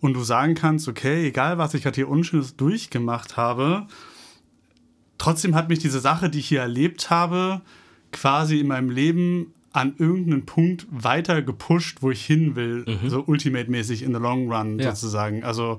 [0.00, 3.86] und du sagen kannst, okay, egal was ich gerade hier Unschönes durchgemacht habe,
[5.18, 7.60] trotzdem hat mich diese Sache, die ich hier erlebt habe,
[8.12, 13.10] quasi in meinem Leben an irgendeinen Punkt weiter gepusht, wo ich hin will, mhm.
[13.10, 14.94] so ultimate-mäßig in the long run ja.
[14.94, 15.44] sozusagen.
[15.44, 15.78] Also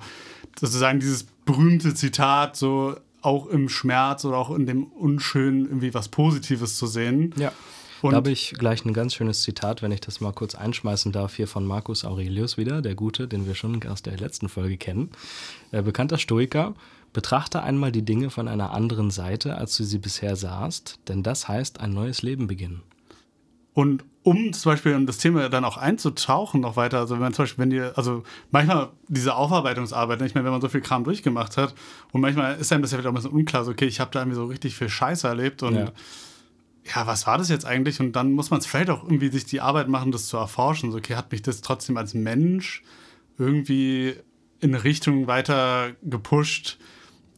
[0.59, 6.07] sozusagen dieses berühmte Zitat, so auch im Schmerz oder auch in dem Unschönen irgendwie was
[6.07, 7.33] Positives zu sehen.
[7.37, 7.51] Ja.
[8.01, 11.11] Und da habe ich gleich ein ganz schönes Zitat, wenn ich das mal kurz einschmeißen
[11.11, 14.77] darf, hier von Marcus Aurelius wieder, der Gute, den wir schon aus der letzten Folge
[14.77, 15.09] kennen.
[15.71, 16.75] Äh, bekannter Stoiker.
[17.13, 21.47] Betrachte einmal die Dinge von einer anderen Seite, als du sie bisher sahst, denn das
[21.47, 22.83] heißt ein neues Leben beginnen.
[23.73, 27.33] Und um zum Beispiel um das Thema dann auch einzutauchen noch weiter, also wenn man
[27.33, 31.03] zum Beispiel, wenn ihr, also manchmal diese Aufarbeitungsarbeit, nicht mehr, wenn man so viel Kram
[31.03, 31.73] durchgemacht hat
[32.11, 34.11] und manchmal ist einem das ja vielleicht auch ein bisschen unklar, so okay, ich habe
[34.11, 35.91] da irgendwie so richtig viel Scheiße erlebt und ja.
[36.93, 37.99] ja was war das jetzt eigentlich?
[38.01, 40.91] Und dann muss man es vielleicht auch irgendwie sich die Arbeit machen, das zu erforschen,
[40.91, 42.83] so okay, hat mich das trotzdem als Mensch
[43.37, 44.15] irgendwie
[44.59, 46.77] in eine Richtung weiter gepusht,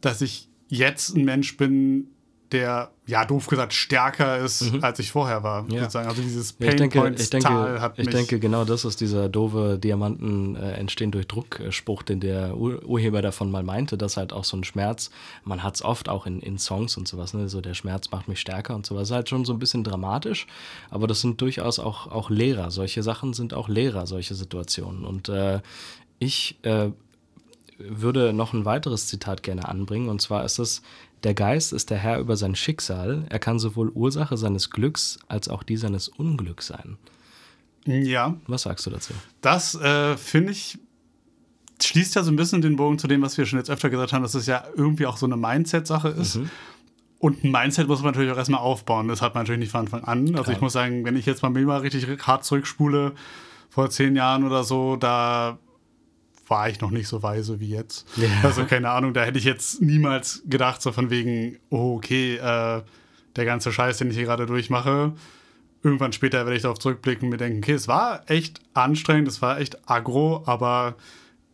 [0.02, 2.08] dass ich jetzt ein Mensch bin,
[2.52, 4.84] der, ja, doof gesagt, stärker ist, mhm.
[4.84, 5.66] als ich vorher war.
[5.70, 5.80] Ja.
[5.80, 6.08] Sozusagen.
[6.08, 9.78] Also dieses Pain ich denke, ich denke, hat Ich denke, genau das ist dieser doofe
[9.78, 14.44] Diamanten äh, entstehen durch Druck-Spruch, den der Ur Urheber davon mal meinte, dass halt auch
[14.44, 15.10] so ein Schmerz,
[15.44, 17.48] man hat es oft auch in, in Songs und sowas, ne?
[17.48, 20.46] so der Schmerz macht mich stärker und sowas, ist halt schon so ein bisschen dramatisch,
[20.90, 22.70] aber das sind durchaus auch, auch Lehrer.
[22.70, 25.04] Solche Sachen sind auch Lehrer, solche Situationen.
[25.04, 25.60] Und äh,
[26.18, 26.90] ich äh,
[27.88, 30.82] würde noch ein weiteres Zitat gerne anbringen, und zwar ist es,
[31.22, 33.24] der Geist ist der Herr über sein Schicksal.
[33.28, 36.98] Er kann sowohl Ursache seines Glücks als auch die seines Unglücks sein.
[37.86, 38.36] Ja.
[38.46, 39.12] Was sagst du dazu?
[39.40, 40.78] Das äh, finde ich
[41.84, 44.12] schließt ja so ein bisschen den Bogen zu dem, was wir schon jetzt öfter gesagt
[44.12, 46.36] haben, dass es ja irgendwie auch so eine Mindset-Sache ist.
[46.36, 46.50] Mhm.
[47.18, 49.08] Und ein Mindset muss man natürlich auch erstmal aufbauen.
[49.08, 50.26] Das hat man natürlich nicht von Anfang an.
[50.26, 50.38] Klar.
[50.40, 53.12] Also ich muss sagen, wenn ich jetzt mal mal richtig hart zurückspule,
[53.68, 55.58] vor zehn Jahren oder so, da
[56.52, 58.06] war ich noch nicht so weise wie jetzt.
[58.16, 58.28] Ja.
[58.42, 62.82] Also keine Ahnung, da hätte ich jetzt niemals gedacht, so von wegen, oh, okay, äh,
[63.36, 65.14] der ganze Scheiß, den ich hier gerade durchmache.
[65.82, 69.40] Irgendwann später werde ich darauf zurückblicken und mir denken, okay, es war echt anstrengend, es
[69.40, 70.96] war echt aggro, aber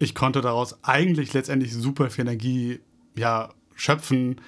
[0.01, 2.81] ich konnte daraus eigentlich letztendlich super viel Energie
[3.15, 4.41] ja, schöpfen,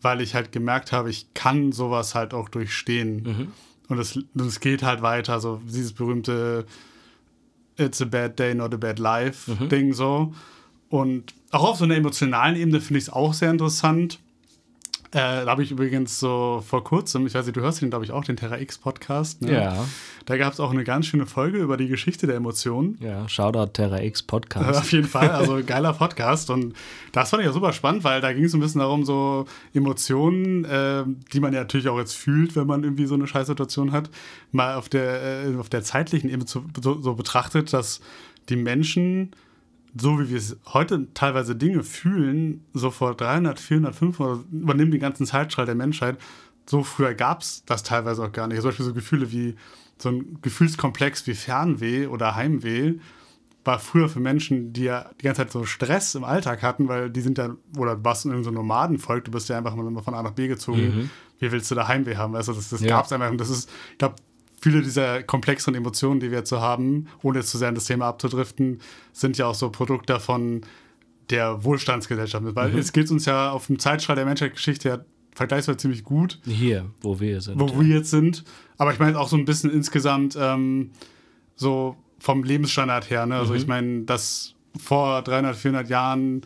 [0.00, 3.22] weil ich halt gemerkt habe, ich kann sowas halt auch durchstehen.
[3.22, 3.52] Mhm.
[3.88, 6.64] Und es, es geht halt weiter, so dieses berühmte
[7.80, 9.68] It's a Bad Day, Not a Bad Life mhm.
[9.68, 10.34] Ding so.
[10.88, 14.18] Und auch auf so einer emotionalen Ebene finde ich es auch sehr interessant.
[15.12, 18.04] Äh, da habe ich übrigens so vor kurzem, ich weiß nicht, du hörst den, glaube
[18.04, 19.42] ich, auch, den Terra X Podcast.
[19.42, 19.54] Ne?
[19.54, 19.84] Ja.
[20.24, 22.96] Da gab es auch eine ganz schöne Folge über die Geschichte der Emotionen.
[23.00, 24.78] Ja, Shoutout Terra X Podcast.
[24.80, 26.48] Auf jeden Fall, also geiler Podcast.
[26.50, 26.74] Und
[27.10, 30.64] das fand ich ja super spannend, weil da ging es ein bisschen darum, so Emotionen,
[30.64, 34.10] äh, die man ja natürlich auch jetzt fühlt, wenn man irgendwie so eine Scheißsituation hat,
[34.52, 36.62] mal auf der, äh, auf der zeitlichen Ebene so,
[37.00, 38.00] so betrachtet, dass
[38.48, 39.32] die Menschen
[39.98, 45.00] so wie wir es heute teilweise Dinge fühlen, so vor 300, 400, 500, übernehmen den
[45.00, 46.18] ganzen Zeitstrahl der Menschheit,
[46.68, 48.60] so früher gab es das teilweise auch gar nicht.
[48.60, 49.56] Zum Beispiel so Gefühle wie
[49.98, 52.94] so ein Gefühlskomplex wie Fernweh oder Heimweh
[53.64, 57.10] war früher für Menschen, die ja die ganze Zeit so Stress im Alltag hatten, weil
[57.10, 60.02] die sind ja, oder du warst in irgendeinem so Nomadenvolk, du bist ja einfach mal
[60.02, 60.80] von A nach B gezogen.
[60.80, 61.10] Mhm.
[61.38, 62.32] Wie willst du da Heimweh haben?
[62.32, 62.88] Weißt du, das, das ja.
[62.88, 63.30] gab es einfach.
[63.30, 64.14] Und das ist, ich glaube,
[64.60, 67.86] viele dieser komplexeren Emotionen, die wir jetzt so haben, ohne jetzt zu sehr in das
[67.86, 68.80] Thema abzudriften,
[69.12, 70.62] sind ja auch so Produkt davon
[71.30, 72.44] der Wohlstandsgesellschaft.
[72.54, 72.78] Weil mhm.
[72.78, 74.98] es geht uns ja auf dem Zeitstrahl der Menschheitsgeschichte ja
[75.34, 76.40] vergleichsweise ziemlich gut.
[76.44, 77.58] Hier, wo wir sind.
[77.58, 77.80] Wo ja.
[77.80, 78.44] wir jetzt sind.
[78.76, 80.90] Aber ich meine auch so ein bisschen insgesamt ähm,
[81.56, 83.26] so vom Lebensstandard her.
[83.26, 83.36] Ne?
[83.36, 83.58] Also mhm.
[83.58, 86.42] ich meine, dass vor 300, 400 Jahren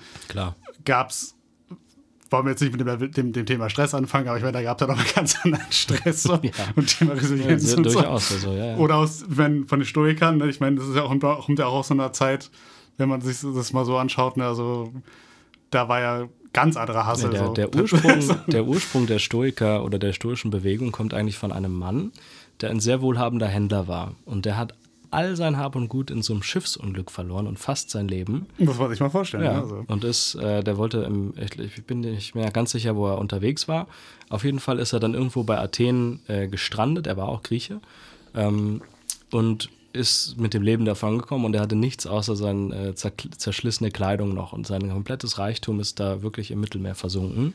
[0.84, 1.34] gab es
[2.34, 4.62] wollen wir jetzt nicht mit dem, dem, dem, Thema Stress anfangen, aber ich meine, da
[4.62, 6.34] gab es ja noch ganz anderen Stress so.
[6.42, 6.50] ja.
[6.74, 8.34] und Thema Resilienz ja, und durchaus so.
[8.34, 10.48] Also, ja, Oder aus, wenn, von den Stoikern, ne?
[10.48, 12.50] ich meine, das ist ja auch, kommt ja auch aus so einer Zeit,
[12.98, 14.44] wenn man sich das mal so anschaut, ne?
[14.44, 14.92] also
[15.70, 17.30] da war ja ganz anderer Hassel.
[17.30, 17.52] der, so.
[17.52, 22.12] der, Ursprung, der Ursprung der Stoiker oder der stoischen Bewegung kommt eigentlich von einem Mann,
[22.60, 24.14] der ein sehr wohlhabender Händler war.
[24.24, 24.74] Und der hat
[25.14, 28.46] all sein Hab und Gut in so einem Schiffsunglück verloren und fast sein Leben.
[28.58, 29.44] Das wollte ich mal vorstellen.
[29.44, 29.60] Ja.
[29.60, 29.84] Also.
[29.86, 33.18] Und ist, äh, der wollte, im, ich, ich, bin nicht mehr ganz sicher, wo er
[33.18, 33.86] unterwegs war.
[34.28, 37.06] Auf jeden Fall ist er dann irgendwo bei Athen äh, gestrandet.
[37.06, 37.80] Er war auch Grieche.
[38.34, 38.82] Ähm,
[39.30, 43.92] und ist mit dem Leben davon gekommen und er hatte nichts außer seine äh, zerschlissene
[43.92, 47.54] Kleidung noch und sein komplettes Reichtum ist da wirklich im Mittelmeer versunken.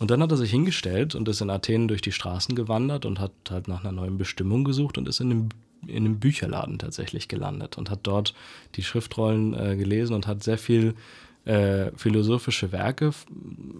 [0.00, 3.20] Und dann hat er sich hingestellt und ist in Athen durch die Straßen gewandert und
[3.20, 5.48] hat halt nach einer neuen Bestimmung gesucht und ist in einem
[5.86, 8.34] in einem Bücherladen tatsächlich gelandet und hat dort
[8.76, 10.94] die Schriftrollen äh, gelesen und hat sehr viel
[11.44, 13.12] äh, philosophische Werke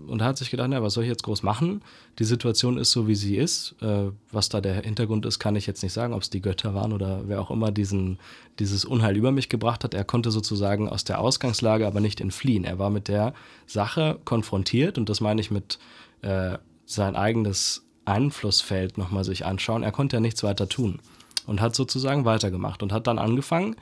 [0.07, 1.83] und hat sich gedacht, na, was soll ich jetzt groß machen?
[2.19, 3.77] Die Situation ist so, wie sie ist.
[3.83, 6.75] Äh, was da der Hintergrund ist, kann ich jetzt nicht sagen, ob es die Götter
[6.75, 8.19] waren oder wer auch immer diesen,
[8.59, 9.93] dieses Unheil über mich gebracht hat.
[9.93, 12.65] Er konnte sozusagen aus der Ausgangslage aber nicht entfliehen.
[12.65, 13.35] Er war mit der
[13.67, 15.79] Sache konfrontiert und das meine ich mit
[16.23, 19.83] äh, sein eigenes Einflussfeld nochmal sich anschauen.
[19.83, 20.99] Er konnte ja nichts weiter tun
[21.47, 23.77] und hat sozusagen weitergemacht und hat dann angefangen,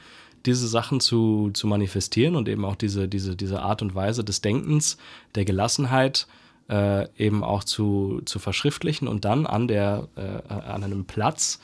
[0.46, 4.40] diese Sachen zu, zu manifestieren und eben auch diese, diese, diese Art und Weise des
[4.40, 4.96] Denkens,
[5.34, 6.26] der Gelassenheit
[6.70, 11.60] äh, eben auch zu, zu verschriftlichen und dann an, der, äh, an einem Platz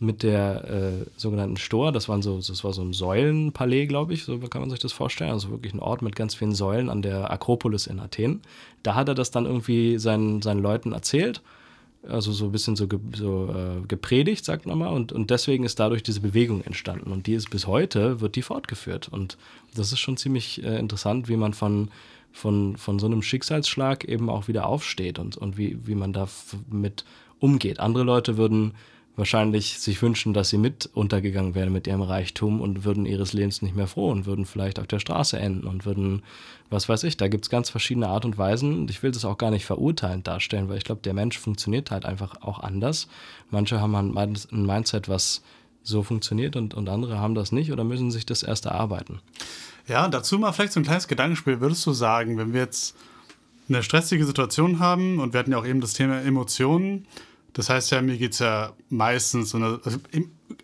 [0.00, 4.24] mit der äh, sogenannten Stor, das, waren so, das war so ein Säulenpalais, glaube ich,
[4.24, 7.02] so kann man sich das vorstellen, also wirklich ein Ort mit ganz vielen Säulen an
[7.02, 8.42] der Akropolis in Athen.
[8.82, 11.42] Da hat er das dann irgendwie seinen, seinen Leuten erzählt
[12.08, 15.64] also so ein bisschen so, ge, so äh, gepredigt, sagt man mal, und, und deswegen
[15.64, 17.12] ist dadurch diese Bewegung entstanden.
[17.12, 19.08] Und die ist bis heute, wird die fortgeführt.
[19.08, 19.36] Und
[19.74, 21.90] das ist schon ziemlich äh, interessant, wie man von,
[22.32, 26.28] von, von so einem Schicksalsschlag eben auch wieder aufsteht und, und wie, wie man da
[26.70, 27.04] mit
[27.38, 27.80] umgeht.
[27.80, 28.74] Andere Leute würden,
[29.16, 33.62] wahrscheinlich sich wünschen, dass sie mit untergegangen wären mit ihrem Reichtum und würden ihres Lebens
[33.62, 36.22] nicht mehr froh und würden vielleicht auf der Straße enden und würden,
[36.70, 38.88] was weiß ich, da gibt es ganz verschiedene Art und Weisen.
[38.88, 42.04] Ich will das auch gar nicht verurteilend darstellen, weil ich glaube, der Mensch funktioniert halt
[42.04, 43.08] einfach auch anders.
[43.50, 45.42] Manche haben ein Mindset, was
[45.84, 49.20] so funktioniert und, und andere haben das nicht oder müssen sich das erst erarbeiten.
[49.86, 51.60] Ja, dazu mal vielleicht so ein kleines Gedankenspiel.
[51.60, 52.96] Würdest du sagen, wenn wir jetzt
[53.68, 57.06] eine stressige Situation haben und wir hatten ja auch eben das Thema Emotionen,
[57.54, 59.78] das heißt ja, mir geht es ja meistens, also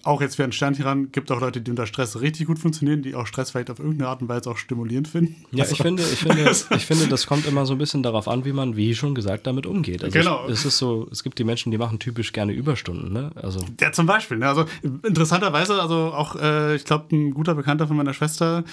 [0.02, 3.14] auch jetzt während Sternchen ran, gibt auch Leute, die unter Stress richtig gut funktionieren, die
[3.14, 5.36] auch Stress vielleicht auf irgendeine Art und Weise auch stimulierend finden.
[5.52, 8.26] Ja, also, ich, finde, ich, finde, ich finde, das kommt immer so ein bisschen darauf
[8.26, 10.02] an, wie man, wie schon gesagt, damit umgeht.
[10.02, 10.46] Also genau.
[10.46, 13.30] Ich, es ist so, es gibt die Menschen, die machen typisch gerne Überstunden, ne?
[13.36, 14.38] Also ja, zum Beispiel.
[14.38, 14.48] Ne?
[14.48, 18.64] Also interessanterweise, also auch, äh, ich glaube, ein guter Bekannter von meiner Schwester,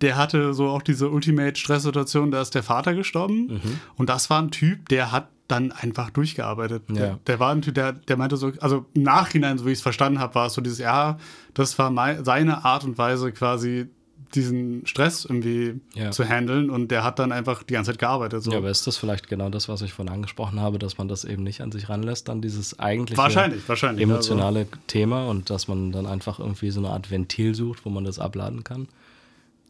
[0.00, 3.46] der hatte so auch diese Ultimate-Stress-Situation, da ist der Vater gestorben.
[3.46, 3.80] Mhm.
[3.96, 6.84] Und das war ein Typ, der hat dann einfach durchgearbeitet.
[6.88, 6.94] Ja.
[6.94, 9.78] Der, der, war ein Typ, der, der meinte so, also im Nachhinein, so wie ich
[9.78, 11.18] es verstanden habe, war es so dieses, ja,
[11.54, 13.88] das war mein, seine Art und Weise quasi
[14.34, 16.10] diesen Stress irgendwie ja.
[16.10, 18.42] zu handeln und der hat dann einfach die ganze Zeit gearbeitet.
[18.42, 18.50] So.
[18.50, 21.24] Ja, aber ist das vielleicht genau das, was ich vorhin angesprochen habe, dass man das
[21.24, 24.70] eben nicht an sich ranlässt, dann dieses eigentliche wahrscheinlich, wahrscheinlich, emotionale also.
[24.86, 28.18] Thema und dass man dann einfach irgendwie so eine Art Ventil sucht, wo man das
[28.18, 28.88] abladen kann?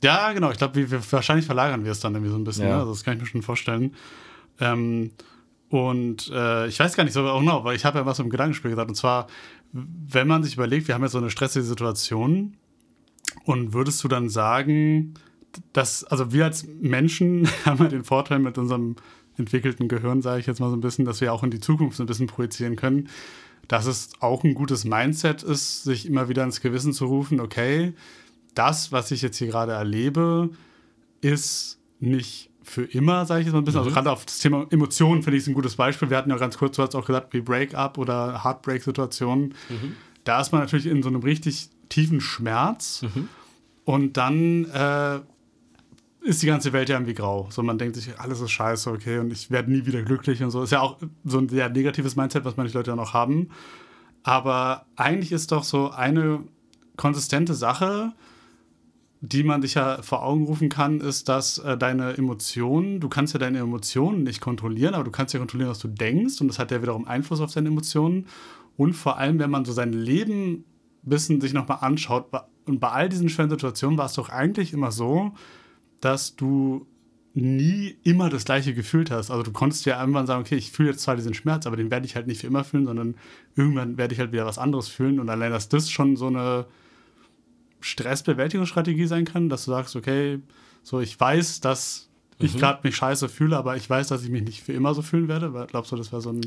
[0.02, 0.50] Ja, genau.
[0.50, 2.64] Ich glaube, wahrscheinlich verlagern wir es dann irgendwie so ein bisschen.
[2.64, 2.74] Ja.
[2.74, 2.80] Ne?
[2.80, 3.94] Also das kann ich mir schon vorstellen.
[4.60, 5.10] Ähm,
[5.70, 8.70] und äh, ich weiß gar nicht so genau, weil ich habe ja was im Gedankenspiel
[8.70, 8.88] gesagt.
[8.88, 9.26] Und zwar,
[9.72, 12.56] wenn man sich überlegt, wir haben jetzt so eine stressige Situation,
[13.44, 15.14] und würdest du dann sagen,
[15.72, 18.96] dass, also wir als Menschen haben ja den Vorteil mit unserem
[19.36, 21.96] entwickelten Gehirn, sage ich jetzt mal so ein bisschen, dass wir auch in die Zukunft
[21.96, 23.08] so ein bisschen projizieren können,
[23.68, 27.94] dass es auch ein gutes Mindset ist, sich immer wieder ins Gewissen zu rufen, okay,
[28.54, 30.50] das, was ich jetzt hier gerade erlebe,
[31.20, 33.80] ist nicht für immer, sage ich jetzt mal ein bisschen.
[33.80, 33.96] Also mhm.
[33.96, 36.10] Also gerade auf das Thema Emotionen finde ich es ein gutes Beispiel.
[36.10, 39.54] Wir hatten ja ganz kurz, du hast auch gesagt, wie Break-up oder Heartbreak-Situationen.
[39.68, 39.96] Mhm.
[40.24, 43.28] Da ist man natürlich in so einem richtig tiefen Schmerz mhm.
[43.84, 45.20] und dann äh,
[46.20, 47.48] ist die ganze Welt ja irgendwie grau.
[47.50, 50.50] So man denkt sich, alles ist scheiße, okay, und ich werde nie wieder glücklich und
[50.50, 50.62] so.
[50.62, 53.50] Ist ja auch so ein sehr negatives Mindset, was manche Leute ja noch haben.
[54.22, 56.40] Aber eigentlich ist doch so eine
[56.96, 58.12] konsistente Sache,
[59.20, 63.34] die man sich ja vor Augen rufen kann, ist, dass äh, deine Emotionen, du kannst
[63.34, 66.58] ja deine Emotionen nicht kontrollieren, aber du kannst ja kontrollieren, was du denkst und das
[66.58, 68.26] hat ja wiederum Einfluss auf deine Emotionen.
[68.76, 70.64] Und vor allem, wenn man so sein Leben ein
[71.02, 72.26] bisschen sich nochmal anschaut,
[72.66, 75.32] und bei all diesen schweren Situationen war es doch eigentlich immer so,
[76.00, 76.86] dass du
[77.34, 79.30] nie immer das gleiche gefühlt hast.
[79.30, 81.90] Also du konntest ja irgendwann sagen, okay, ich fühle jetzt zwar diesen Schmerz, aber den
[81.90, 83.16] werde ich halt nicht für immer fühlen, sondern
[83.56, 85.18] irgendwann werde ich halt wieder was anderes fühlen.
[85.18, 86.66] Und allein, dass das schon so eine
[87.80, 90.40] Stressbewältigungsstrategie sein kann, dass du sagst, okay,
[90.82, 92.08] so ich weiß, dass
[92.40, 92.58] ich mhm.
[92.58, 95.26] gerade mich scheiße fühle, aber ich weiß, dass ich mich nicht für immer so fühlen
[95.28, 95.66] werde.
[95.68, 96.40] Glaubst du, das wäre so ein.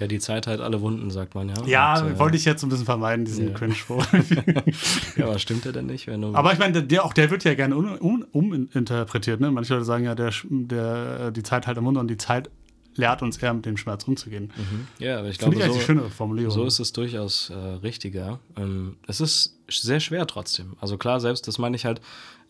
[0.00, 1.54] Ja, die Zeit halt alle Wunden, sagt man ja.
[1.66, 3.54] Ja, Und, äh, wollte ich jetzt ein bisschen vermeiden, diesen ja.
[3.54, 4.06] Cringe-Spruch.
[5.16, 6.06] ja, aber stimmt der denn nicht?
[6.06, 9.38] Wenn du aber ich meine, der, auch der wird ja gerne uminterpretiert.
[9.40, 9.54] Um, um ne?
[9.54, 12.48] Manche Leute sagen ja, der, der, die Zeit halt am Wunder und die Zeit
[12.96, 14.52] lehrt uns eher mit dem Schmerz umzugehen.
[14.56, 14.86] Mhm.
[14.98, 16.52] Ja, aber ich glaube, ich so, schöne Formulierung.
[16.52, 18.38] so ist es durchaus äh, richtiger.
[18.56, 20.76] Ähm, es ist sehr schwer trotzdem.
[20.80, 22.00] Also klar, selbst das meine ich halt,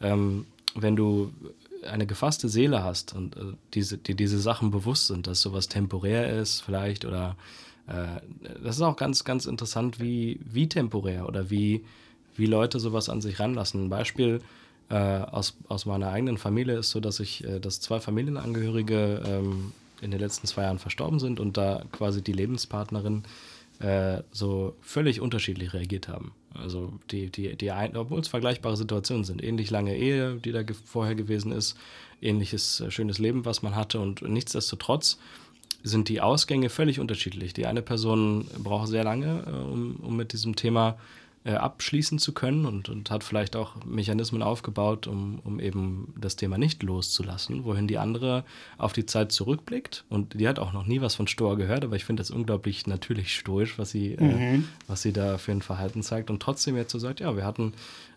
[0.01, 1.33] ähm, wenn du
[1.85, 3.41] eine gefasste Seele hast und äh,
[3.75, 7.37] diese, die diese Sachen bewusst sind, dass sowas temporär ist vielleicht oder
[7.87, 8.21] äh,
[8.63, 11.85] das ist auch ganz, ganz interessant, wie, wie temporär oder wie,
[12.37, 13.85] wie Leute sowas an sich ranlassen.
[13.85, 14.41] Ein Beispiel
[14.91, 19.73] äh, aus, aus meiner eigenen Familie ist so, dass ich, äh, dass zwei Familienangehörige ähm,
[20.01, 23.25] in den letzten zwei Jahren verstorben sind und da quasi die Lebenspartnerin
[23.81, 26.33] äh, so völlig unterschiedlich reagiert haben.
[26.55, 30.63] Also die, die, die ein, obwohl es vergleichbare Situationen sind, ähnlich lange Ehe, die da
[30.63, 31.77] ge vorher gewesen ist,
[32.23, 35.19] ähnliches äh, schönes Leben, was man hatte und nichtsdestotrotz
[35.83, 37.53] sind die Ausgänge völlig unterschiedlich.
[37.53, 42.33] Die eine Person braucht sehr lange, äh, um, um mit diesem Thema äh, abschließen zu
[42.33, 47.65] können und, und hat vielleicht auch Mechanismen aufgebaut, um, um eben das Thema nicht loszulassen,
[47.65, 48.45] wohin die andere
[48.79, 51.97] auf die Zeit zurückblickt und die hat auch noch nie was von Stoa gehört, aber
[51.97, 54.61] ich finde das unglaublich natürlich stoisch, was sie, äh, mhm.
[54.61, 57.45] äh, was sie da für ein Verhalten zeigt und trotzdem jetzt so sagt, ja, wir
[57.45, 57.75] hatten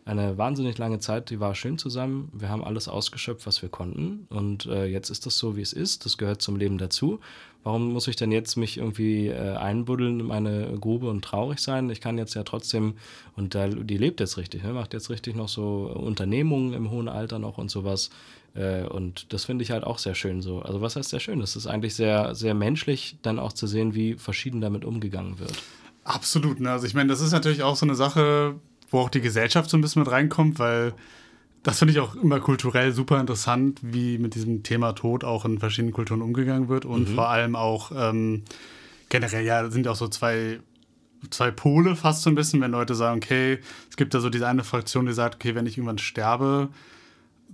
[0.08, 2.30] eine wahnsinnig lange Zeit, die war schön zusammen.
[2.32, 4.26] Wir haben alles ausgeschöpft, was wir konnten.
[4.30, 6.06] Und äh, jetzt ist das so, wie es ist.
[6.06, 7.20] Das gehört zum Leben dazu.
[7.64, 11.90] Warum muss ich denn jetzt mich irgendwie äh, einbuddeln in meine Grube und traurig sein?
[11.90, 12.94] Ich kann jetzt ja trotzdem,
[13.36, 14.72] und da, die lebt jetzt richtig, ne?
[14.72, 18.10] macht jetzt richtig noch so Unternehmungen im hohen Alter noch und sowas.
[18.56, 20.62] Äh, und das finde ich halt auch sehr schön so.
[20.62, 21.42] Also was heißt sehr schön?
[21.42, 25.54] Das ist eigentlich sehr, sehr menschlich, dann auch zu sehen, wie verschieden damit umgegangen wird.
[26.06, 26.62] Absolut.
[26.62, 26.72] Ne?
[26.72, 28.56] Also ich meine, das ist natürlich auch so eine Sache,
[28.90, 30.94] wo auch die Gesellschaft so ein bisschen mit reinkommt, weil
[31.64, 35.60] das finde ich auch immer kulturell super interessant, wie mit diesem Thema Tod auch in
[35.60, 37.16] verschiedenen Kulturen umgegangen wird und mhm.
[37.16, 38.44] vor allem auch ähm,
[39.10, 40.60] generell, ja, sind ja auch so zwei
[41.30, 44.48] zwei Pole fast so ein bisschen, wenn Leute sagen, okay, es gibt da so diese
[44.48, 46.70] eine Fraktion, die sagt, okay, wenn ich irgendwann sterbe,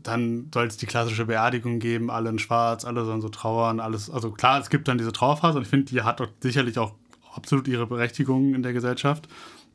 [0.02, 4.10] dann soll es die klassische Beerdigung geben, alle in schwarz, alle sollen so trauern, alles.
[4.10, 6.94] Also klar, es gibt dann diese Trauerphase und ich finde, die hat doch sicherlich auch
[7.34, 9.28] absolut ihre Berechtigung in der Gesellschaft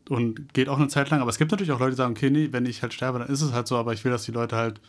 [0.09, 1.21] und geht auch eine Zeit lang.
[1.21, 3.29] Aber es gibt natürlich auch Leute, die sagen, okay, nee, wenn ich halt sterbe, dann
[3.29, 4.81] ist es halt so, aber ich will, dass die Leute halt,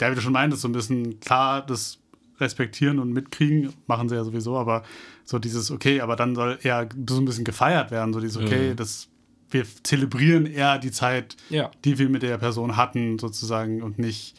[0.00, 1.98] der wie du schon meintest, so ein bisschen klar das
[2.40, 4.82] respektieren und mitkriegen, machen sie ja sowieso, aber
[5.24, 8.70] so dieses, okay, aber dann soll eher so ein bisschen gefeiert werden, so dieses, okay,
[8.70, 8.76] mhm.
[8.76, 9.08] das,
[9.50, 11.70] wir zelebrieren eher die Zeit, ja.
[11.84, 14.36] die wir mit der Person hatten, sozusagen, und nicht,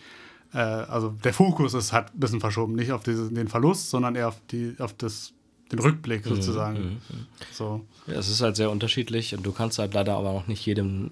[0.53, 4.15] äh, also der Fokus ist halt ein bisschen verschoben, nicht auf diese, den Verlust, sondern
[4.15, 5.33] eher auf, die, auf das,
[5.75, 6.79] den Rückblick mhm, sozusagen.
[6.79, 7.25] Mhm, mhm.
[7.51, 7.81] So.
[8.07, 11.11] Ja, es ist halt sehr unterschiedlich und du kannst halt leider aber auch nicht jedem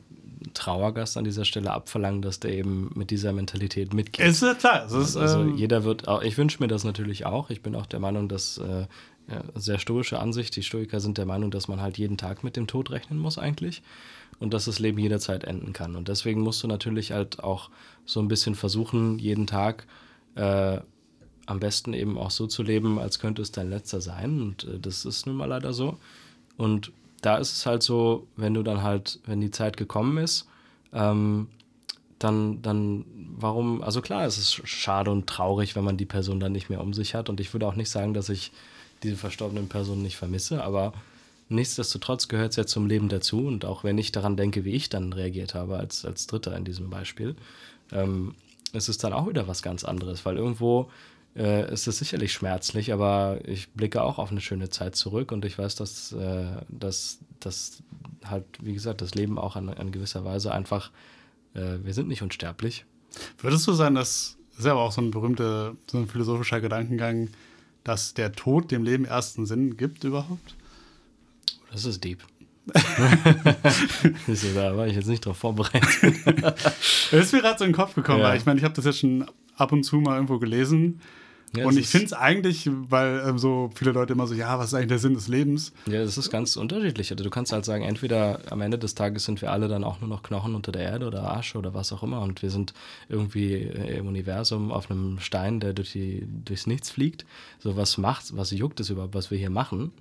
[0.53, 4.25] Trauergast an dieser Stelle abverlangen, dass der eben mit dieser Mentalität mitgeht.
[4.25, 4.85] Ist ja klar.
[4.85, 7.49] Ist, also ähm jeder wird auch, ich wünsche mir das natürlich auch.
[7.49, 8.85] Ich bin auch der Meinung, dass äh,
[9.29, 12.55] ja, sehr stoische Ansicht, die Stoiker sind der Meinung, dass man halt jeden Tag mit
[12.55, 13.81] dem Tod rechnen muss eigentlich
[14.39, 15.95] und dass das Leben jederzeit enden kann.
[15.95, 17.69] Und deswegen musst du natürlich halt auch
[18.05, 19.87] so ein bisschen versuchen, jeden Tag
[20.35, 20.79] äh,
[21.45, 24.41] am besten eben auch so zu leben, als könnte es dein letzter sein.
[24.41, 25.97] Und äh, das ist nun mal leider so.
[26.57, 30.47] Und da ist es halt so, wenn du dann halt, wenn die Zeit gekommen ist,
[30.93, 31.47] ähm,
[32.19, 33.05] dann, dann,
[33.37, 36.81] warum, also klar, es ist schade und traurig, wenn man die Person dann nicht mehr
[36.81, 37.29] um sich hat.
[37.29, 38.51] Und ich würde auch nicht sagen, dass ich
[39.03, 40.93] diese verstorbenen Person nicht vermisse, aber
[41.49, 43.45] nichtsdestotrotz gehört es ja zum Leben dazu.
[43.47, 46.63] Und auch wenn ich daran denke, wie ich dann reagiert habe als, als Dritter in
[46.63, 47.35] diesem Beispiel,
[47.91, 48.35] ähm,
[48.71, 50.89] ist es dann auch wieder was ganz anderes, weil irgendwo
[51.35, 55.45] äh, ist es sicherlich schmerzlich, aber ich blicke auch auf eine schöne Zeit zurück und
[55.45, 57.81] ich weiß, dass, äh, dass, dass
[58.25, 60.91] halt, wie gesagt, das Leben auch an, an gewisser Weise einfach,
[61.55, 62.85] äh, wir sind nicht unsterblich.
[63.39, 66.61] Würdest du sagen, dass, das ist ja aber auch so ein berühmter, so ein philosophischer
[66.61, 67.29] Gedankengang,
[67.83, 70.55] dass der Tod dem Leben ersten Sinn gibt überhaupt?
[71.71, 72.23] Das ist deep.
[74.55, 76.15] da war ich jetzt nicht drauf vorbereitet.
[76.45, 78.29] das ist mir gerade so in den Kopf gekommen, ja.
[78.29, 79.25] weil ich meine, ich habe das jetzt schon
[79.57, 81.01] ab und zu mal irgendwo gelesen
[81.55, 84.67] ja, und ich finde es eigentlich, weil ähm, so viele Leute immer so, ja, was
[84.67, 85.71] ist eigentlich der Sinn des Lebens?
[85.85, 87.11] Ja, das ist ganz unterschiedlich.
[87.11, 90.01] Also du kannst halt sagen, entweder am Ende des Tages sind wir alle dann auch
[90.01, 92.73] nur noch Knochen unter der Erde oder Asche oder was auch immer und wir sind
[93.07, 97.25] irgendwie im Universum auf einem Stein, der durch die, durchs Nichts fliegt.
[97.59, 99.91] So, was macht, was juckt es überhaupt, was wir hier machen?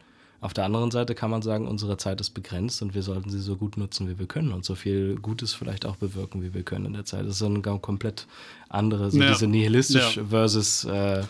[0.43, 3.39] Auf der anderen Seite kann man sagen, unsere Zeit ist begrenzt und wir sollten sie
[3.39, 6.65] so gut nutzen, wie wir können und so viel Gutes vielleicht auch bewirken, wie wir
[6.65, 7.21] können in der Zeit.
[7.21, 8.27] Das ist ein komplett
[8.69, 9.29] andere, so ja.
[9.29, 10.25] diese nihilistisch ja.
[10.25, 11.23] versus, äh,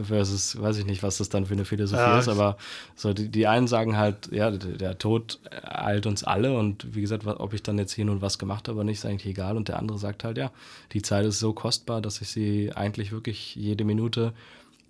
[0.00, 2.56] versus, weiß ich nicht, was das dann für eine Philosophie ja, ist, aber
[2.94, 7.00] so die, die einen sagen halt, ja, der, der Tod eilt uns alle und wie
[7.00, 9.56] gesagt, ob ich dann jetzt hier nun was gemacht habe oder nicht, ist eigentlich egal
[9.56, 10.52] und der andere sagt halt, ja,
[10.92, 14.32] die Zeit ist so kostbar, dass ich sie eigentlich wirklich jede Minute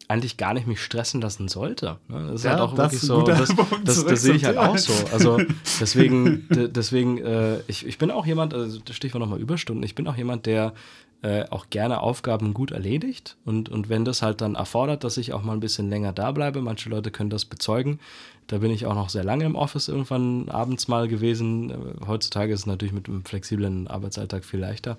[0.09, 1.99] eigentlich gar nicht mich stressen lassen sollte.
[2.09, 2.27] Ne?
[2.27, 4.93] Das ist ja, halt auch wirklich so, das, das, das, sehe ich halt auch so.
[5.13, 5.39] Also
[5.81, 10.17] deswegen, deswegen äh, ich, ich bin auch jemand, also Stichwort nochmal Überstunden, ich bin auch
[10.17, 10.75] jemand, der
[11.23, 15.33] äh, auch gerne Aufgaben gut erledigt und, und wenn das halt dann erfordert, dass ich
[15.33, 18.01] auch mal ein bisschen länger da bleibe, manche Leute können das bezeugen,
[18.49, 21.71] da bin ich auch noch sehr lange im Office irgendwann abends mal gewesen.
[21.71, 24.99] Äh, heutzutage ist es natürlich mit einem flexiblen Arbeitsalltag viel leichter.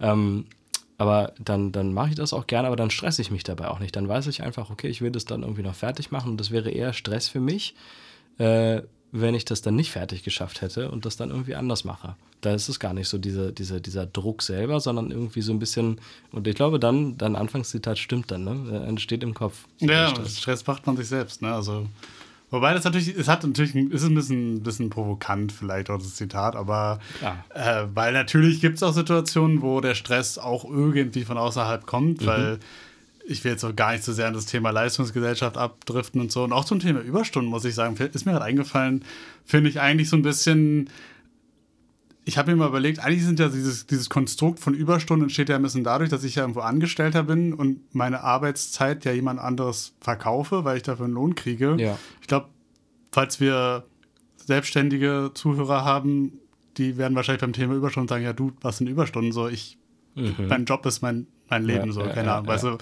[0.00, 0.46] Ähm,
[0.98, 3.78] aber dann, dann mache ich das auch gerne, aber dann stresse ich mich dabei auch
[3.78, 3.96] nicht.
[3.96, 6.50] Dann weiß ich einfach, okay, ich will das dann irgendwie noch fertig machen und das
[6.50, 7.74] wäre eher Stress für mich,
[8.38, 8.82] äh,
[9.12, 12.16] wenn ich das dann nicht fertig geschafft hätte und das dann irgendwie anders mache.
[12.40, 15.58] Da ist es gar nicht so diese, diese, dieser Druck selber, sondern irgendwie so ein
[15.58, 16.00] bisschen,
[16.32, 18.84] und ich glaube dann, dein Anfangszitat stimmt dann, ne?
[18.86, 19.64] Entsteht im Kopf.
[19.78, 20.38] Ja, Stress.
[20.38, 21.52] Stress macht man sich selbst, ne?
[21.52, 21.86] Also
[22.50, 26.54] Wobei das natürlich, es hat natürlich, ist ein bisschen, bisschen provokant vielleicht auch das Zitat,
[26.54, 27.00] aber
[27.54, 32.22] äh, weil natürlich gibt es auch Situationen, wo der Stress auch irgendwie von außerhalb kommt,
[32.22, 32.26] mhm.
[32.26, 32.58] weil
[33.26, 36.44] ich will jetzt auch gar nicht so sehr an das Thema Leistungsgesellschaft abdriften und so.
[36.44, 39.04] Und auch zum Thema Überstunden, muss ich sagen, ist mir gerade eingefallen,
[39.44, 40.88] finde ich eigentlich so ein bisschen
[42.28, 45.54] ich habe mir mal überlegt, eigentlich sind ja dieses, dieses Konstrukt von Überstunden entsteht ja
[45.54, 49.94] ein bisschen dadurch, dass ich ja irgendwo Angestellter bin und meine Arbeitszeit ja jemand anderes
[50.00, 51.76] verkaufe, weil ich dafür einen Lohn kriege.
[51.78, 51.96] Ja.
[52.20, 52.48] Ich glaube,
[53.12, 53.84] falls wir
[54.44, 56.40] selbstständige Zuhörer haben,
[56.78, 59.30] die werden wahrscheinlich beim Thema Überstunden sagen, ja du, was sind Überstunden?
[59.30, 59.78] So, ich,
[60.16, 60.48] mhm.
[60.48, 62.46] mein Job ist mein, mein Leben, ja, so, ja, keine Ahnung.
[62.46, 62.78] Ja, weißt du,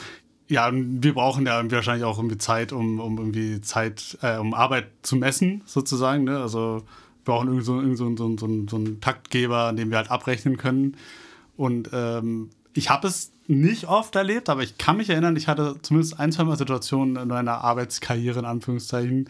[0.48, 4.87] ja, wir brauchen ja wahrscheinlich auch irgendwie Zeit, um, um irgendwie Zeit, äh, um Arbeit
[5.02, 6.24] zu messen, sozusagen.
[6.24, 6.38] Ne?
[6.38, 6.83] Also
[7.25, 10.57] brauchen irgendwie so, irgend so, so, so, so einen Taktgeber, an dem wir halt abrechnen
[10.57, 10.97] können.
[11.57, 15.77] Und ähm, ich habe es nicht oft erlebt, aber ich kann mich erinnern, ich hatte
[15.83, 19.29] zumindest ein, zwei Mal Situationen in meiner Arbeitskarriere, in Anführungszeichen,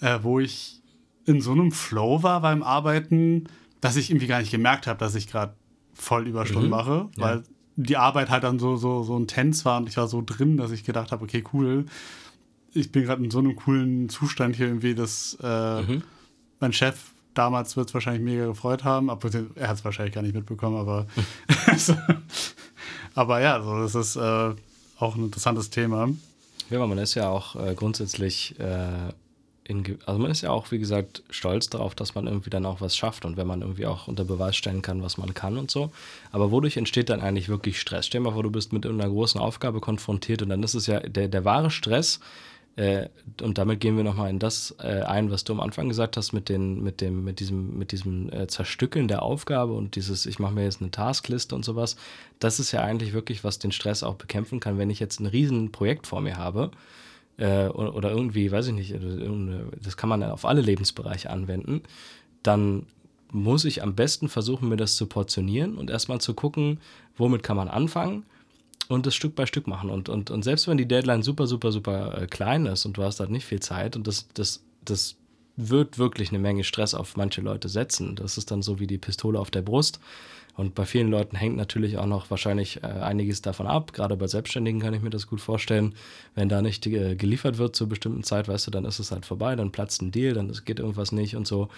[0.00, 0.80] äh, wo ich
[1.26, 3.44] in so einem Flow war beim Arbeiten,
[3.80, 5.54] dass ich irgendwie gar nicht gemerkt habe, dass ich gerade
[5.94, 6.70] voll Überstunden mhm.
[6.70, 7.42] mache, weil ja.
[7.76, 10.70] die Arbeit halt dann so, so, so intens war und ich war so drin, dass
[10.70, 11.84] ich gedacht habe, okay, cool,
[12.72, 16.02] ich bin gerade in so einem coolen Zustand hier irgendwie, dass äh, mhm.
[16.60, 16.98] mein Chef
[17.34, 21.06] damals wird es wahrscheinlich mega gefreut haben, er hat es wahrscheinlich gar nicht mitbekommen, aber,
[23.14, 24.54] aber ja, so, das ist äh,
[24.98, 26.08] auch ein interessantes Thema.
[26.70, 29.12] Ja, man ist ja auch äh, grundsätzlich äh,
[29.70, 32.80] in, also man ist ja auch, wie gesagt, stolz darauf, dass man irgendwie dann auch
[32.80, 35.70] was schafft und wenn man irgendwie auch unter Beweis stellen kann, was man kann und
[35.70, 35.92] so.
[36.32, 38.06] Aber wodurch entsteht dann eigentlich wirklich Stress?
[38.06, 40.88] Stell dir mal vor, du bist mit einer großen Aufgabe konfrontiert und dann ist es
[40.88, 42.18] ja der, der wahre Stress,
[42.80, 43.10] äh,
[43.42, 46.32] und damit gehen wir nochmal in das äh, ein, was du am Anfang gesagt hast,
[46.32, 50.38] mit, den, mit, dem, mit diesem, mit diesem äh, Zerstückeln der Aufgabe und dieses, ich
[50.38, 51.96] mache mir jetzt eine Taskliste und sowas.
[52.38, 55.26] Das ist ja eigentlich wirklich, was den Stress auch bekämpfen kann, wenn ich jetzt ein
[55.26, 56.70] riesen Projekt vor mir habe
[57.36, 58.94] äh, oder, oder, irgendwie, weiß ich nicht,
[59.82, 61.82] das kann man auf alle Lebensbereiche anwenden,
[62.42, 62.86] dann
[63.30, 66.80] muss ich am besten versuchen, mir das zu portionieren und erstmal zu gucken,
[67.18, 68.24] womit kann man anfangen
[68.90, 69.88] und das Stück bei Stück machen.
[69.88, 73.04] Und, und, und selbst wenn die Deadline super, super, super äh, klein ist und du
[73.04, 75.16] hast halt nicht viel Zeit und das, das, das
[75.56, 78.16] wird wirklich eine Menge Stress auf manche Leute setzen.
[78.16, 80.00] Das ist dann so wie die Pistole auf der Brust.
[80.56, 83.92] Und bei vielen Leuten hängt natürlich auch noch wahrscheinlich äh, einiges davon ab.
[83.92, 85.94] Gerade bei Selbstständigen kann ich mir das gut vorstellen.
[86.34, 89.24] Wenn da nicht äh, geliefert wird zur bestimmten Zeit, weißt du, dann ist es halt
[89.24, 91.68] vorbei, dann platzt ein Deal, dann geht irgendwas nicht und so.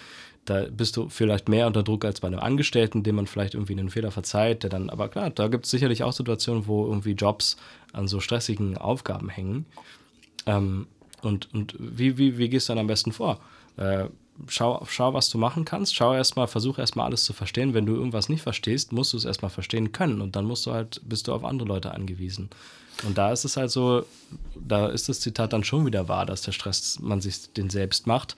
[0.45, 3.73] Da bist du vielleicht mehr unter Druck als bei einem Angestellten, dem man vielleicht irgendwie
[3.73, 7.13] einen Fehler verzeiht, der dann, aber klar, da gibt es sicherlich auch Situationen, wo irgendwie
[7.13, 7.55] Jobs
[7.93, 9.65] an so stressigen Aufgaben hängen.
[10.45, 10.87] Ähm,
[11.21, 13.39] und und wie, wie, wie gehst du dann am besten vor?
[13.77, 14.07] Äh,
[14.47, 15.95] schau, schau, was du machen kannst.
[15.95, 17.73] Schau erstmal, versuch erstmal alles zu verstehen.
[17.73, 20.73] Wenn du irgendwas nicht verstehst, musst du es erstmal verstehen können und dann musst du
[20.73, 22.49] halt, bist du auf andere Leute angewiesen.
[23.05, 24.05] Und da ist es halt so,
[24.55, 28.07] da ist das Zitat dann schon wieder wahr, dass der Stress man sich den selbst
[28.07, 28.35] macht,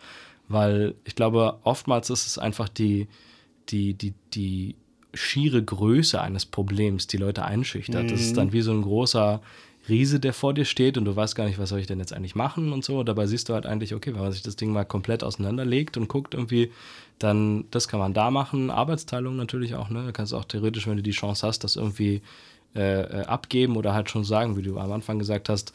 [0.48, 3.08] weil ich glaube, oftmals ist es einfach die,
[3.70, 4.76] die, die, die
[5.14, 8.04] schiere Größe eines Problems, die Leute einschüchtert.
[8.04, 8.08] Mhm.
[8.10, 9.42] Das ist dann wie so ein großer
[9.88, 12.14] Riese, der vor dir steht und du weißt gar nicht, was soll ich denn jetzt
[12.14, 13.00] eigentlich machen und so.
[13.00, 15.98] Und dabei siehst du halt eigentlich, okay, wenn man sich das Ding mal komplett auseinanderlegt
[15.98, 16.72] und guckt irgendwie,
[17.20, 18.72] dann das kann man da machen.
[18.72, 20.06] Arbeitsteilung natürlich auch, ne?
[20.06, 22.22] Du kannst auch theoretisch, wenn du die Chance hast, das irgendwie
[22.76, 25.74] äh, äh, abgeben oder halt schon sagen, wie du am Anfang gesagt hast,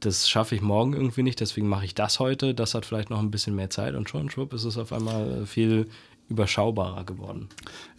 [0.00, 2.54] das schaffe ich morgen irgendwie nicht, deswegen mache ich das heute.
[2.54, 5.46] Das hat vielleicht noch ein bisschen mehr Zeit und schon, schwupp, ist es auf einmal
[5.46, 5.88] viel
[6.28, 7.48] überschaubarer geworden.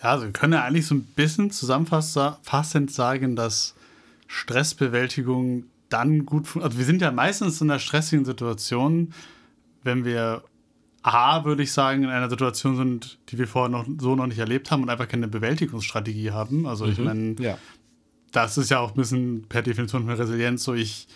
[0.03, 3.74] Ja, also wir können ja eigentlich so ein bisschen zusammenfassend sagen, dass
[4.28, 6.65] Stressbewältigung dann gut funktioniert.
[6.65, 9.13] Also wir sind ja meistens in einer stressigen Situation,
[9.84, 10.43] wenn wir
[11.03, 14.39] A, würde ich sagen, in einer Situation sind, die wir vorher noch so noch nicht
[14.39, 16.67] erlebt haben und einfach keine Bewältigungsstrategie haben.
[16.67, 17.57] Also mhm, ich meine, ja.
[18.32, 21.07] das ist ja auch ein bisschen per Definition von Resilienz so, ich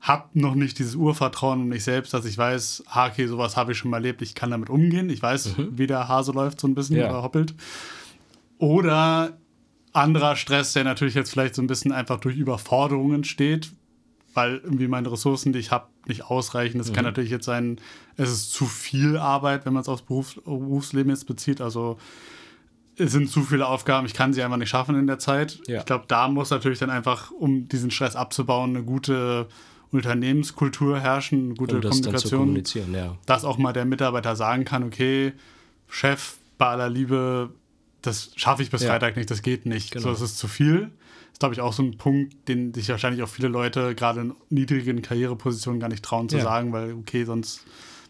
[0.00, 3.72] habe noch nicht dieses Urvertrauen in mich selbst, dass ich weiß, ah, okay, sowas habe
[3.72, 5.10] ich schon mal erlebt, ich kann damit umgehen.
[5.10, 5.78] Ich weiß, mhm.
[5.78, 7.10] wie der Hase läuft so ein bisschen ja.
[7.10, 7.54] oder hoppelt.
[8.58, 9.38] Oder
[9.92, 13.70] anderer Stress, der natürlich jetzt vielleicht so ein bisschen einfach durch Überforderungen steht,
[14.34, 16.78] weil irgendwie meine Ressourcen, die ich habe, nicht ausreichen.
[16.78, 16.94] Das mhm.
[16.94, 17.78] kann natürlich jetzt sein,
[18.16, 21.60] es ist zu viel Arbeit, wenn man es aufs Berufs Berufsleben jetzt bezieht.
[21.60, 21.98] Also
[22.96, 25.60] es sind zu viele Aufgaben, ich kann sie einfach nicht schaffen in der Zeit.
[25.66, 25.80] Ja.
[25.80, 29.48] Ich glaube, da muss natürlich dann einfach, um diesen Stress abzubauen, eine gute
[29.90, 32.94] Unternehmenskultur herrschen, eine gute um das Kommunikation.
[32.94, 33.16] Ja.
[33.26, 35.32] Dass auch mal der Mitarbeiter sagen kann, okay,
[35.88, 37.50] Chef, bei aller Liebe,
[38.02, 38.90] das schaffe ich bis ja.
[38.90, 39.92] Freitag nicht, das geht nicht.
[39.92, 40.04] Genau.
[40.04, 40.80] So, das ist zu viel.
[40.80, 44.20] Das ist, glaube ich, auch so ein Punkt, den sich wahrscheinlich auch viele Leute gerade
[44.20, 46.42] in niedrigen Karrierepositionen gar nicht trauen zu ja.
[46.42, 47.62] sagen, weil, okay, sonst.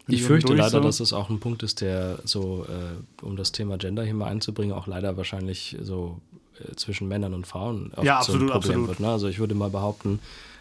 [0.07, 0.80] Ich fürchte leider, so.
[0.80, 4.26] dass es auch ein Punkt ist, der so, äh, um das Thema Gender hier mal
[4.26, 6.20] einzubringen, auch leider wahrscheinlich so
[6.59, 8.88] äh, zwischen Männern und Frauen ja, absolut, so absolut.
[8.88, 9.01] wird.
[9.01, 9.09] Ne?
[9.09, 10.18] Also ich würde mal behaupten,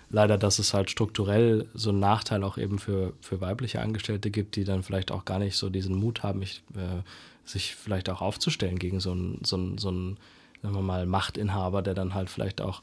[0.09, 4.55] leider, dass es halt strukturell so einen Nachteil auch eben für, für weibliche Angestellte gibt,
[4.55, 7.01] die dann vielleicht auch gar nicht so diesen Mut haben, ich, äh,
[7.49, 10.17] sich vielleicht auch aufzustellen gegen so einen, so einen, so einen,
[10.61, 12.81] sagen wir mal, Machtinhaber, der dann halt vielleicht auch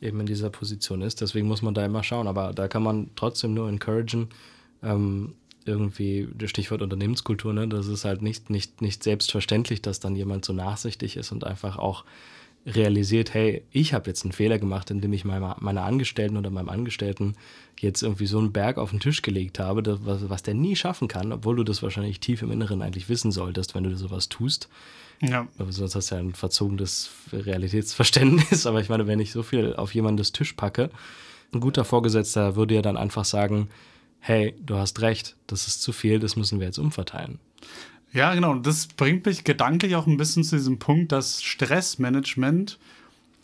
[0.00, 1.20] eben in dieser Position ist.
[1.20, 2.28] Deswegen muss man da immer schauen.
[2.28, 4.28] Aber da kann man trotzdem nur encouragen,
[4.82, 5.34] ähm,
[5.66, 10.44] irgendwie, das Stichwort Unternehmenskultur, ne, das ist halt nicht, nicht, nicht selbstverständlich, dass dann jemand
[10.44, 12.04] so nachsichtig ist und einfach auch
[12.66, 16.70] realisiert, hey, ich habe jetzt einen Fehler gemacht, indem ich meiner, meiner Angestellten oder meinem
[16.70, 17.34] Angestellten
[17.78, 20.76] jetzt irgendwie so einen Berg auf den Tisch gelegt habe, das, was, was der nie
[20.76, 24.28] schaffen kann, obwohl du das wahrscheinlich tief im Inneren eigentlich wissen solltest, wenn du sowas
[24.28, 24.68] tust.
[25.20, 25.46] Ja.
[25.58, 28.66] Aber sonst hast du ja ein verzogenes Realitätsverständnis.
[28.66, 30.90] Aber ich meine, wenn ich so viel auf jemandes Tisch packe,
[31.52, 33.68] ein guter Vorgesetzter würde ja dann einfach sagen,
[34.20, 37.38] hey, du hast recht, das ist zu viel, das müssen wir jetzt umverteilen.
[38.14, 38.52] Ja, genau.
[38.52, 42.78] Und das bringt mich gedanklich auch ein bisschen zu diesem Punkt, dass Stressmanagement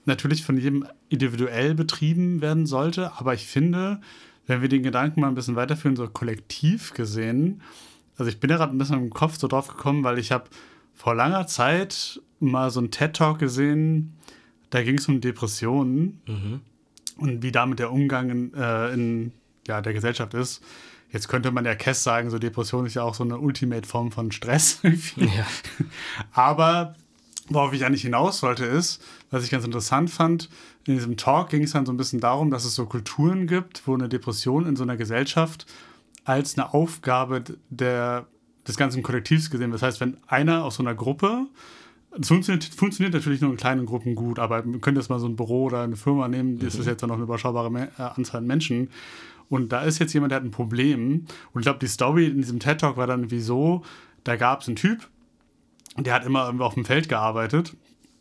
[0.07, 3.12] natürlich von jedem individuell betrieben werden sollte.
[3.18, 4.01] Aber ich finde,
[4.47, 7.62] wenn wir den Gedanken mal ein bisschen weiterführen, so kollektiv gesehen,
[8.16, 10.45] also ich bin ja gerade ein bisschen im Kopf so drauf gekommen, weil ich habe
[10.95, 14.14] vor langer Zeit mal so einen TED-Talk gesehen,
[14.71, 16.61] da ging es um Depressionen mhm.
[17.16, 19.33] und wie damit der Umgang in, äh, in
[19.66, 20.62] ja, der Gesellschaft ist.
[21.12, 24.30] Jetzt könnte man ja Kess sagen, so Depression ist ja auch so eine Ultimate-Form von
[24.30, 24.80] Stress.
[25.16, 25.46] ja.
[26.32, 26.94] Aber
[27.48, 30.48] worauf ich eigentlich hinaus wollte, ist, was ich ganz interessant fand,
[30.86, 33.86] in diesem Talk ging es dann so ein bisschen darum, dass es so Kulturen gibt,
[33.86, 35.66] wo eine Depression in so einer Gesellschaft
[36.24, 38.26] als eine Aufgabe der,
[38.66, 39.82] des ganzen Kollektivs gesehen wird.
[39.82, 41.46] Das heißt, wenn einer aus so einer Gruppe,
[42.18, 45.26] es funktioniert, funktioniert natürlich nur in kleinen Gruppen gut, aber man könnte jetzt mal so
[45.26, 46.80] ein Büro oder eine Firma nehmen, das mhm.
[46.80, 48.90] ist jetzt noch eine überschaubare äh, Anzahl an Menschen.
[49.51, 51.26] Und da ist jetzt jemand, der hat ein Problem.
[51.53, 53.82] Und ich glaube, die Story in diesem TED-Talk war dann wieso,
[54.24, 55.09] da gab es einen Typ,
[55.98, 57.76] der hat immer auf dem Feld gearbeitet.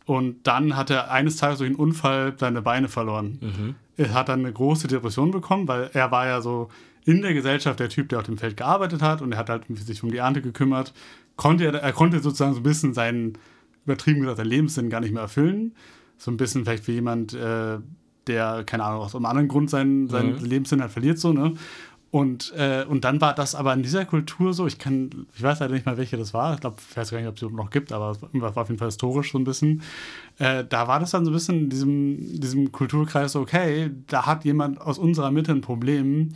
[0.06, 3.38] Und dann hat er eines Tages durch einen Unfall seine Beine verloren.
[3.40, 3.74] Mhm.
[3.96, 6.68] Er hat dann eine große Depression bekommen, weil er war ja so
[7.04, 9.64] in der Gesellschaft der Typ, der auf dem Feld gearbeitet hat und er hat halt
[9.78, 10.92] sich um die Ernte gekümmert.
[11.36, 13.38] Konnte er, er konnte sozusagen so ein bisschen seinen,
[13.84, 15.74] übertrieben gesagt, seinen Lebenssinn gar nicht mehr erfüllen.
[16.18, 17.78] So ein bisschen vielleicht wie jemand, äh,
[18.26, 20.44] der, keine Ahnung, aus einem anderen Grund seinen, seinen mhm.
[20.44, 21.54] Lebenssinn halt verliert, so, ne?
[22.12, 25.60] Und, äh, und dann war das aber in dieser Kultur so, ich kann, ich weiß
[25.60, 27.56] leider nicht mal, welche das war, ich glaube, ich weiß gar nicht, ob es überhaupt
[27.56, 29.82] noch gibt, aber es war auf jeden Fall historisch so ein bisschen.
[30.38, 34.44] Äh, da war das dann so ein bisschen in diesem, diesem Kulturkreis, okay, da hat
[34.44, 36.30] jemand aus unserer Mitte ein Problem.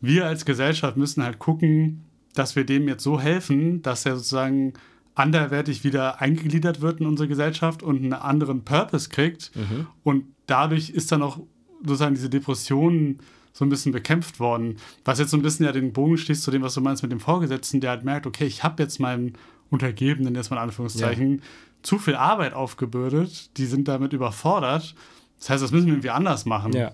[0.00, 4.72] Wir als Gesellschaft müssen halt gucken, dass wir dem jetzt so helfen, dass er sozusagen
[5.14, 9.50] anderwertig wieder eingegliedert wird in unsere Gesellschaft und einen anderen Purpose kriegt.
[9.56, 9.86] Mhm.
[10.02, 11.40] Und dadurch ist dann auch
[11.82, 13.18] sozusagen diese Depression
[13.52, 14.76] so ein bisschen bekämpft worden.
[15.04, 17.12] Was jetzt so ein bisschen ja den Bogen schließt zu dem, was du meinst mit
[17.12, 19.34] dem Vorgesetzten, der halt merkt, okay, ich habe jetzt meinen
[19.70, 21.42] Untergebenen, jetzt mal in Anführungszeichen, ja.
[21.82, 24.94] zu viel Arbeit aufgebürdet, die sind damit überfordert.
[25.38, 26.72] Das heißt, das müssen wir irgendwie anders machen.
[26.72, 26.92] Ja.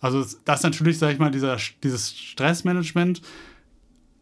[0.00, 3.22] Also das ist natürlich, sag ich mal, dieser, dieses Stressmanagement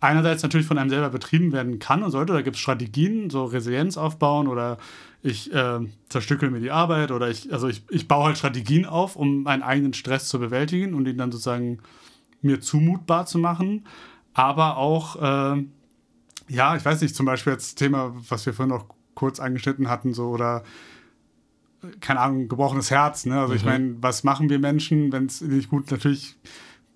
[0.01, 2.33] einerseits natürlich von einem selber betrieben werden kann und sollte.
[2.33, 4.79] Da gibt es Strategien, so Resilienz aufbauen oder
[5.23, 9.17] ich äh, zerstückel mir die Arbeit oder ich, also ich, ich baue halt Strategien auf,
[9.17, 11.79] um meinen eigenen Stress zu bewältigen und ihn dann sozusagen
[12.41, 13.85] mir zumutbar zu machen.
[14.33, 15.65] Aber auch, äh,
[16.49, 20.15] ja, ich weiß nicht, zum Beispiel das Thema, was wir vorhin auch kurz angeschnitten hatten,
[20.15, 20.65] so oder
[22.01, 23.27] keine Ahnung, gebrochenes Herz.
[23.27, 23.39] Ne?
[23.39, 23.57] Also mhm.
[23.59, 26.37] ich meine, was machen wir Menschen, wenn es nicht gut, natürlich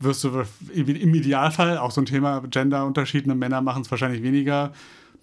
[0.00, 3.34] wirst du im Idealfall auch so ein Thema Genderunterschied, ne?
[3.34, 4.72] Männer machen es wahrscheinlich weniger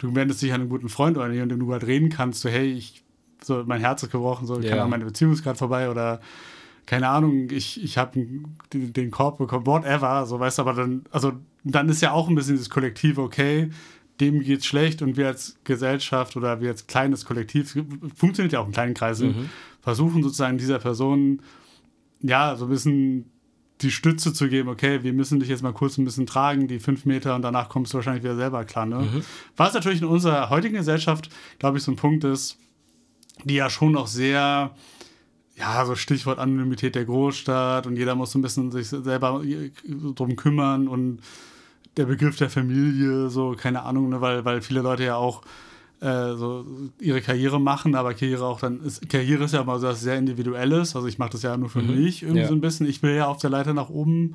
[0.02, 2.40] du wendest dich an einen guten Freund oder nicht, und dem du halt reden kannst,
[2.40, 3.04] so, hey, ich,
[3.42, 6.20] so, mein Herz ist gebrochen, so, keine Ahnung, meine Beziehung ist gerade vorbei oder
[6.86, 8.18] keine Ahnung, ich, ich habe
[8.72, 12.28] den, den Korb bekommen, whatever, so, weißt du, aber dann, also, dann ist ja auch
[12.28, 13.70] ein bisschen dieses Kollektiv, okay,
[14.20, 17.76] dem geht's schlecht und wir als Gesellschaft oder wir als kleines Kollektiv,
[18.14, 19.50] funktioniert ja auch in kleinen Kreisen, mhm.
[19.80, 21.40] versuchen sozusagen dieser Person,
[22.20, 23.31] ja, so ein bisschen
[23.82, 26.78] die Stütze zu geben, okay, wir müssen dich jetzt mal kurz ein bisschen tragen, die
[26.78, 28.86] fünf Meter und danach kommst du wahrscheinlich wieder selber klar.
[28.86, 28.96] Ne?
[28.96, 29.24] Mhm.
[29.56, 31.28] Was natürlich in unserer heutigen Gesellschaft,
[31.58, 32.58] glaube ich, so ein Punkt ist,
[33.44, 34.74] die ja schon noch sehr,
[35.56, 39.42] ja, so Stichwort Anonymität der Großstadt und jeder muss so ein bisschen sich selber
[40.14, 41.20] drum kümmern und
[41.96, 45.42] der Begriff der Familie, so, keine Ahnung, ne, weil, weil viele Leute ja auch
[46.02, 46.64] äh, so
[47.00, 50.18] ihre Karriere machen, aber Karriere auch dann ist, Karriere ist ja immer so was sehr
[50.18, 50.96] Individuelles.
[50.96, 52.02] Also ich mache das ja nur für mhm.
[52.02, 52.48] mich irgendwie ja.
[52.48, 52.88] so ein bisschen.
[52.88, 54.34] Ich will ja auf der Leiter nach oben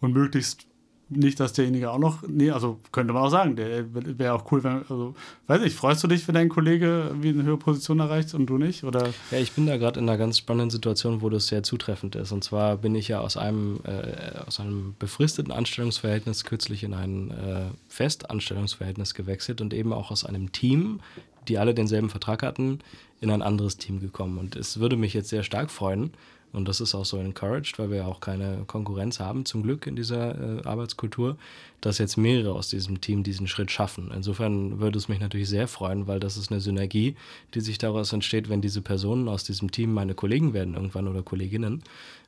[0.00, 0.66] und möglichst
[1.08, 4.64] nicht, dass derjenige auch noch, nee, also könnte man auch sagen, der wäre auch cool,
[4.64, 5.14] wenn, also,
[5.46, 8.58] weiß ich, freust du dich, wenn dein Kollege wie eine höhere Position erreicht und du
[8.58, 9.12] nicht, oder?
[9.30, 12.32] Ja, ich bin da gerade in einer ganz spannenden Situation, wo das sehr zutreffend ist.
[12.32, 17.30] Und zwar bin ich ja aus einem, äh, aus einem befristeten Anstellungsverhältnis kürzlich in ein
[17.30, 21.00] äh, Festanstellungsverhältnis gewechselt und eben auch aus einem Team,
[21.48, 22.78] die alle denselben Vertrag hatten,
[23.20, 24.38] in ein anderes Team gekommen.
[24.38, 26.12] Und es würde mich jetzt sehr stark freuen,
[26.54, 29.86] und das ist auch so encouraged, weil wir ja auch keine Konkurrenz haben, zum Glück
[29.86, 31.36] in dieser äh, Arbeitskultur,
[31.80, 34.10] dass jetzt mehrere aus diesem Team diesen Schritt schaffen.
[34.14, 37.16] Insofern würde es mich natürlich sehr freuen, weil das ist eine Synergie,
[37.54, 41.22] die sich daraus entsteht, wenn diese Personen aus diesem Team meine Kollegen werden irgendwann oder
[41.22, 41.82] Kolleginnen,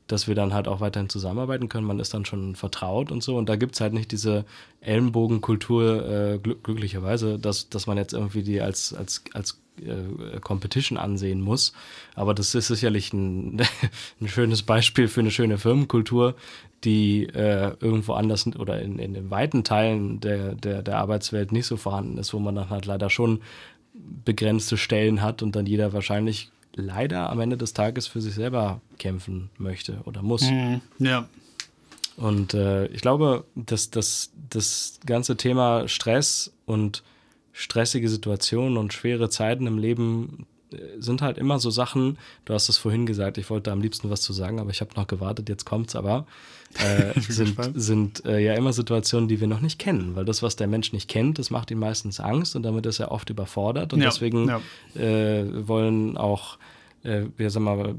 [0.07, 1.87] dass wir dann halt auch weiterhin zusammenarbeiten können.
[1.87, 3.37] Man ist dann schon vertraut und so.
[3.37, 4.45] Und da gibt es halt nicht diese
[4.81, 10.99] Ellenbogenkultur, äh, glück glücklicherweise, dass, dass man jetzt irgendwie die als, als, als äh, Competition
[10.99, 11.73] ansehen muss.
[12.15, 13.61] Aber das ist sicherlich ein,
[14.21, 16.35] ein schönes Beispiel für eine schöne Firmenkultur,
[16.85, 21.67] die äh, irgendwo anders oder in, in den weiten Teilen der, der, der Arbeitswelt nicht
[21.67, 23.41] so vorhanden ist, wo man dann halt leider schon
[24.25, 28.81] begrenzte Stellen hat und dann jeder wahrscheinlich leider am Ende des Tages für sich selber
[28.99, 30.43] kämpfen möchte oder muss.
[30.43, 31.29] Mhm, ja.
[32.17, 37.03] Und äh, ich glaube, dass, dass das ganze Thema Stress und
[37.57, 42.69] stressige Situationen und schwere Zeiten im Leben äh, sind halt immer so Sachen, du hast
[42.69, 45.49] es vorhin gesagt, ich wollte am liebsten was zu sagen, aber ich habe noch gewartet,
[45.49, 46.27] jetzt kommt's aber,
[46.79, 50.57] äh, sind, sind äh, ja immer Situationen, die wir noch nicht kennen, weil das, was
[50.57, 53.95] der Mensch nicht kennt, das macht ihm meistens Angst und damit ist er oft überfordert
[53.95, 54.61] und ja, deswegen ja.
[55.01, 56.59] Äh, wollen auch
[57.07, 57.95] äh, wir sagen mal,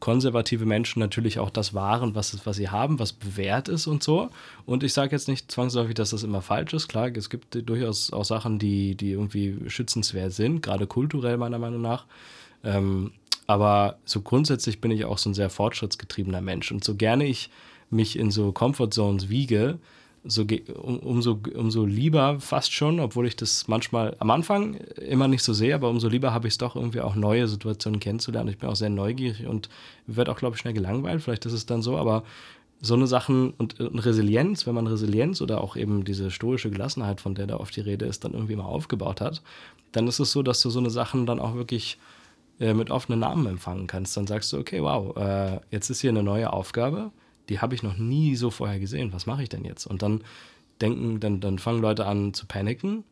[0.00, 4.30] konservative Menschen natürlich auch das wahren, was, was sie haben, was bewährt ist und so.
[4.64, 6.88] Und ich sage jetzt nicht zwangsläufig, dass das immer falsch ist.
[6.88, 11.82] Klar, es gibt durchaus auch Sachen, die, die irgendwie schützenswert sind, gerade kulturell meiner Meinung
[11.82, 12.06] nach.
[12.64, 13.12] Ähm,
[13.46, 16.72] aber so grundsätzlich bin ich auch so ein sehr fortschrittsgetriebener Mensch.
[16.72, 17.50] Und so gerne ich
[17.90, 19.78] mich in so Comfort Zones wiege,
[20.28, 25.42] so, um, umso, umso lieber fast schon, obwohl ich das manchmal am Anfang immer nicht
[25.42, 28.48] so sehe, aber umso lieber habe ich es doch irgendwie auch neue Situationen kennenzulernen.
[28.48, 29.68] Ich bin auch sehr neugierig und
[30.06, 31.22] werde auch, glaube ich, schnell gelangweilt.
[31.22, 32.22] Vielleicht ist es dann so, aber
[32.80, 37.20] so eine Sachen und, und, Resilienz, wenn man Resilienz oder auch eben diese stoische Gelassenheit,
[37.20, 39.42] von der da oft die Rede ist, dann irgendwie mal aufgebaut hat,
[39.92, 41.98] dann ist es so, dass du so eine Sachen dann auch wirklich
[42.60, 44.16] äh, mit offenen Namen empfangen kannst.
[44.16, 47.12] Dann sagst du, okay, wow, äh, jetzt ist hier eine neue Aufgabe
[47.48, 49.12] die habe ich noch nie so vorher gesehen.
[49.12, 49.86] Was mache ich denn jetzt?
[49.86, 50.22] Und dann
[50.80, 53.04] denken, dann, dann fangen Leute an zu paniken.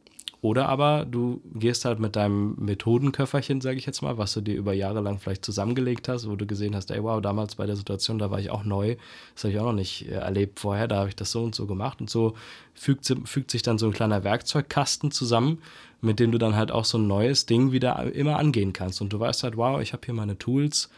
[0.45, 4.55] Oder aber du gehst halt mit deinem Methodenköfferchen, sage ich jetzt mal, was du dir
[4.57, 7.76] über Jahre lang vielleicht zusammengelegt hast, wo du gesehen hast, ey, wow, damals bei der
[7.76, 8.97] Situation, da war ich auch neu,
[9.35, 11.55] das habe ich auch noch nicht äh, erlebt vorher, da habe ich das so und
[11.55, 12.03] so gemacht.
[12.03, 12.35] Und so
[12.74, 15.62] fügt, fügt sich dann so ein kleiner Werkzeugkasten zusammen,
[16.03, 19.01] mit dem du dann halt auch so ein neues Ding wieder immer angehen kannst.
[19.01, 20.91] Und du weißt halt, wow, ich habe hier meine Tools,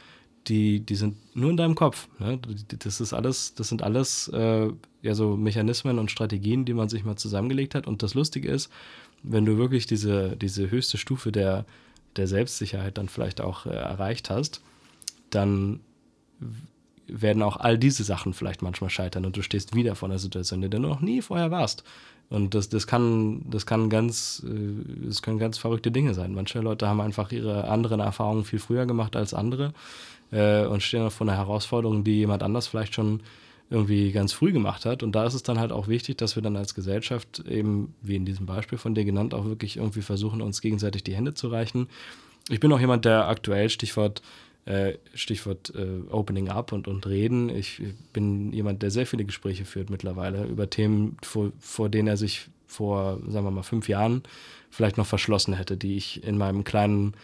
[0.48, 2.08] die, die sind nur in deinem Kopf.
[2.18, 2.38] Ne?
[2.78, 4.70] Das ist alles, das sind alles äh,
[5.02, 7.86] ja so Mechanismen und Strategien, die man sich mal zusammengelegt hat.
[7.86, 8.70] Und das Lustige ist,
[9.22, 11.64] wenn du wirklich diese, diese höchste Stufe der,
[12.16, 14.60] der Selbstsicherheit dann vielleicht auch äh, erreicht hast,
[15.30, 15.80] dann
[17.08, 20.62] werden auch all diese Sachen vielleicht manchmal scheitern und du stehst wieder vor einer Situation,
[20.62, 21.84] in der du noch nie vorher warst.
[22.28, 26.34] Und das, das kann, das kann ganz, äh, das können ganz verrückte Dinge sein.
[26.34, 29.72] Manche Leute haben einfach ihre anderen Erfahrungen viel früher gemacht als andere
[30.32, 33.20] äh, und stehen vor einer Herausforderung, die jemand anders vielleicht schon
[33.70, 35.02] irgendwie ganz früh gemacht hat.
[35.02, 38.16] Und da ist es dann halt auch wichtig, dass wir dann als Gesellschaft eben, wie
[38.16, 41.48] in diesem Beispiel von dir genannt, auch wirklich irgendwie versuchen, uns gegenseitig die Hände zu
[41.48, 41.88] reichen.
[42.48, 44.22] Ich bin auch jemand, der aktuell Stichwort
[45.14, 47.48] Stichwort äh, Opening Up und, und Reden.
[47.48, 52.16] Ich bin jemand, der sehr viele Gespräche führt mittlerweile über Themen, vor, vor denen er
[52.16, 54.22] sich vor, sagen wir mal, fünf Jahren
[54.70, 57.14] vielleicht noch verschlossen hätte, die ich in meinem kleinen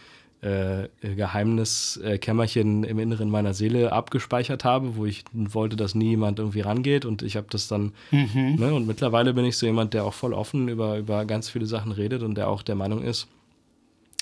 [0.43, 6.61] äh, Geheimniskämmerchen im Inneren meiner Seele abgespeichert habe, wo ich wollte, dass nie jemand irgendwie
[6.61, 8.55] rangeht und ich habe das dann, mhm.
[8.57, 11.65] ne, und mittlerweile bin ich so jemand, der auch voll offen über, über ganz viele
[11.65, 13.27] Sachen redet und der auch der Meinung ist,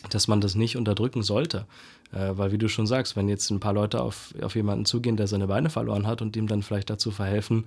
[0.09, 1.65] dass man das nicht unterdrücken sollte.
[2.14, 5.18] Äh, weil, wie du schon sagst, wenn jetzt ein paar Leute auf, auf jemanden zugehen,
[5.18, 7.66] der seine Beine verloren hat und ihm dann vielleicht dazu verhelfen,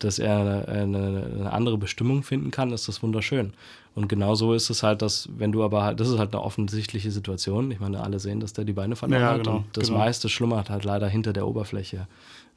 [0.00, 3.52] dass er eine, eine, andere Bestimmung finden kann, ist das wunderschön.
[3.94, 6.42] Und genau so ist es halt, dass, wenn du aber halt, das ist halt eine
[6.42, 7.70] offensichtliche Situation.
[7.70, 9.44] Ich meine, alle sehen, dass der die Beine verloren ja, hat.
[9.44, 10.00] Genau, und das genau.
[10.00, 12.08] meiste schlummert halt leider hinter der Oberfläche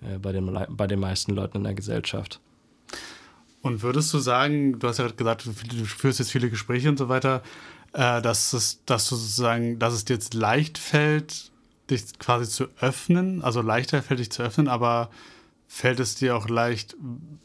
[0.01, 2.39] äh, bei, den, bei den meisten Leuten in der Gesellschaft.
[3.61, 7.09] Und würdest du sagen, du hast ja gesagt, du führst jetzt viele Gespräche und so
[7.09, 7.43] weiter,
[7.93, 11.51] äh, dass, es, dass du sozusagen, dass es dir jetzt leicht fällt,
[11.89, 15.09] dich quasi zu öffnen, also leichter fällt dich zu öffnen, aber
[15.67, 16.95] fällt es dir auch leicht,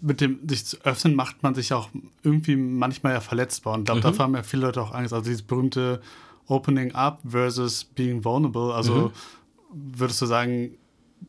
[0.01, 1.90] mit dem sich zu öffnen, macht man sich auch
[2.22, 3.74] irgendwie manchmal ja verletzbar.
[3.74, 4.05] Und ich glaube, mhm.
[4.05, 5.12] dafür haben ja viele Leute auch Angst.
[5.12, 6.01] Also dieses berühmte
[6.47, 8.72] Opening up versus being vulnerable.
[8.72, 9.99] Also mhm.
[9.99, 10.76] würdest du sagen,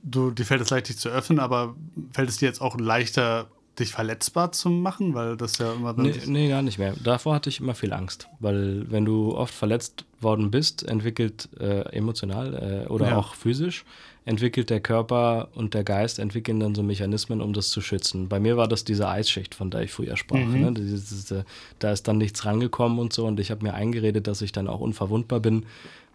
[0.03, 1.75] du, dir fällt es leicht, dich zu öffnen, aber
[2.11, 3.47] fällt es dir jetzt auch leichter,
[3.79, 5.13] dich verletzbar zu machen?
[5.13, 5.93] Weil das ja immer.
[5.93, 6.93] Nee, nee, gar nicht mehr.
[7.03, 8.27] Davor hatte ich immer viel Angst.
[8.39, 13.17] Weil, wenn du oft verletzt worden bist, entwickelt äh, emotional äh, oder ja.
[13.17, 13.85] auch physisch,
[14.25, 18.29] entwickelt der Körper und der Geist entwickeln dann so Mechanismen, um das zu schützen.
[18.29, 20.39] Bei mir war das diese Eisschicht, von der ich früher sprach.
[20.39, 20.61] Mhm.
[20.61, 20.73] Ne?
[20.73, 21.45] Diese, diese,
[21.79, 24.67] da ist dann nichts rangekommen und so und ich habe mir eingeredet, dass ich dann
[24.67, 25.65] auch unverwundbar bin,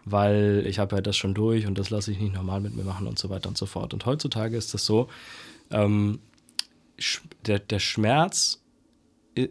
[0.05, 2.83] weil ich habe ja das schon durch und das lasse ich nicht normal mit mir
[2.83, 3.93] machen und so weiter und so fort.
[3.93, 5.07] Und heutzutage ist das so,
[5.71, 6.19] ähm,
[7.45, 8.61] der, der Schmerz,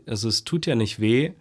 [0.07, 1.33] also es tut ja nicht weh,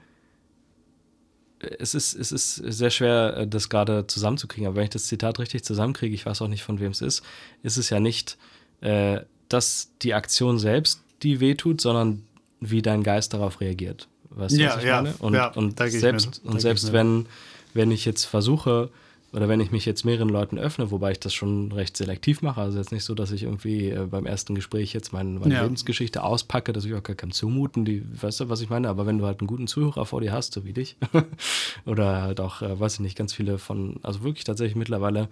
[1.60, 4.68] es ist, es ist sehr schwer, äh, das gerade zusammenzukriegen.
[4.68, 7.24] Aber wenn ich das Zitat richtig zusammenkriege, ich weiß auch nicht, von wem es ist,
[7.64, 8.38] ist es ja nicht,
[8.82, 12.24] äh, dass die Aktion selbst die wehtut, sondern
[12.60, 14.08] wie dein Geist darauf reagiert.
[14.30, 15.16] Weißt du, ja, was ich ja, meine?
[15.18, 17.26] Und, ja, und selbst, und selbst wenn,
[17.74, 18.90] wenn ich jetzt versuche,
[19.34, 22.62] oder wenn ich mich jetzt mehreren Leuten öffne, wobei ich das schon recht selektiv mache,
[22.62, 25.64] also jetzt nicht so, dass ich irgendwie äh, beim ersten Gespräch jetzt mein, meine ja.
[25.64, 28.88] Lebensgeschichte auspacke, dass ich auch gar keinem zumuten, die, weißt du, was ich meine?
[28.88, 30.96] Aber wenn du halt einen guten Zuhörer vor dir hast, so wie dich,
[31.86, 35.28] oder halt auch, äh, weiß ich nicht, ganz viele von, also wirklich tatsächlich mittlerweile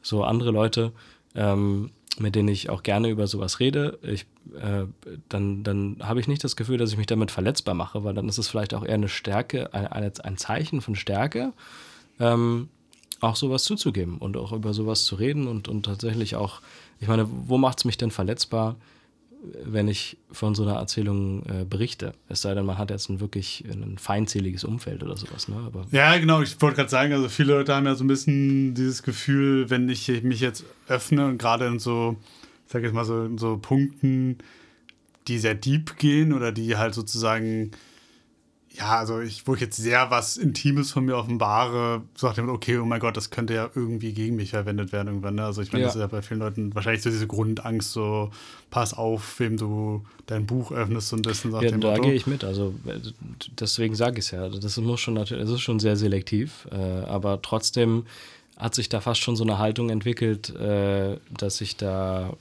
[0.00, 0.92] so andere Leute,
[1.34, 4.26] ähm, mit denen ich auch gerne über sowas rede, ich,
[4.60, 4.84] äh,
[5.28, 8.28] dann, dann habe ich nicht das Gefühl, dass ich mich damit verletzbar mache, weil dann
[8.28, 11.52] ist es vielleicht auch eher eine Stärke, ein, ein Zeichen von Stärke.
[12.18, 12.68] Ähm,
[13.20, 16.60] auch sowas zuzugeben und auch über sowas zu reden und, und tatsächlich auch,
[17.00, 18.76] ich meine, wo macht es mich denn verletzbar?
[19.64, 22.12] wenn ich von so einer Erzählung äh, berichte.
[22.28, 25.48] Es sei denn, man hat jetzt ein wirklich ein feindseliges Umfeld oder sowas.
[25.48, 25.56] Ne?
[25.66, 26.42] Aber ja, genau.
[26.42, 29.88] Ich wollte gerade sagen, also viele Leute haben ja so ein bisschen dieses Gefühl, wenn
[29.88, 32.16] ich mich jetzt öffne und gerade in so,
[32.66, 34.38] ich sag jetzt mal so, in so Punkten,
[35.26, 37.70] die sehr deep gehen oder die halt sozusagen
[38.72, 42.78] ja, also ich, wo ich jetzt sehr was Intimes von mir offenbare, sagt jemand, okay,
[42.78, 45.34] oh mein Gott, das könnte ja irgendwie gegen mich verwendet werden irgendwann.
[45.34, 45.44] Ne?
[45.44, 45.88] Also ich meine, ja.
[45.88, 48.30] das ist ja bei vielen Leuten wahrscheinlich so diese Grundangst, so
[48.70, 52.28] pass auf, wem du dein Buch öffnest und das und sagt ja, da gehe ich
[52.28, 52.44] mit.
[52.44, 52.72] Also
[53.58, 54.48] deswegen sage ich es ja.
[54.48, 58.06] Das muss schon natürlich, das ist schon sehr selektiv, äh, aber trotzdem
[58.56, 62.34] hat sich da fast schon so eine Haltung entwickelt, äh, dass ich da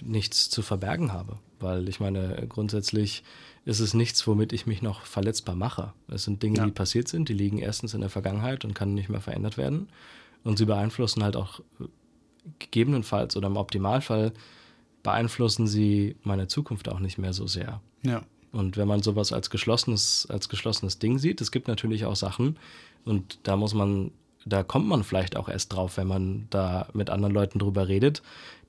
[0.00, 1.38] nichts zu verbergen habe.
[1.58, 3.24] Weil ich meine, grundsätzlich
[3.64, 5.92] ist es nichts, womit ich mich noch verletzbar mache.
[6.08, 6.64] Es sind Dinge, ja.
[6.66, 9.88] die passiert sind, die liegen erstens in der Vergangenheit und können nicht mehr verändert werden.
[10.42, 11.84] Und sie beeinflussen halt auch äh,
[12.58, 14.32] gegebenenfalls oder im Optimalfall
[15.02, 17.80] beeinflussen sie meine Zukunft auch nicht mehr so sehr.
[18.02, 18.22] Ja.
[18.52, 22.56] Und wenn man sowas als geschlossenes, als geschlossenes Ding sieht, es gibt natürlich auch Sachen,
[23.04, 24.12] und da muss man,
[24.46, 28.22] da kommt man vielleicht auch erst drauf, wenn man da mit anderen Leuten drüber redet,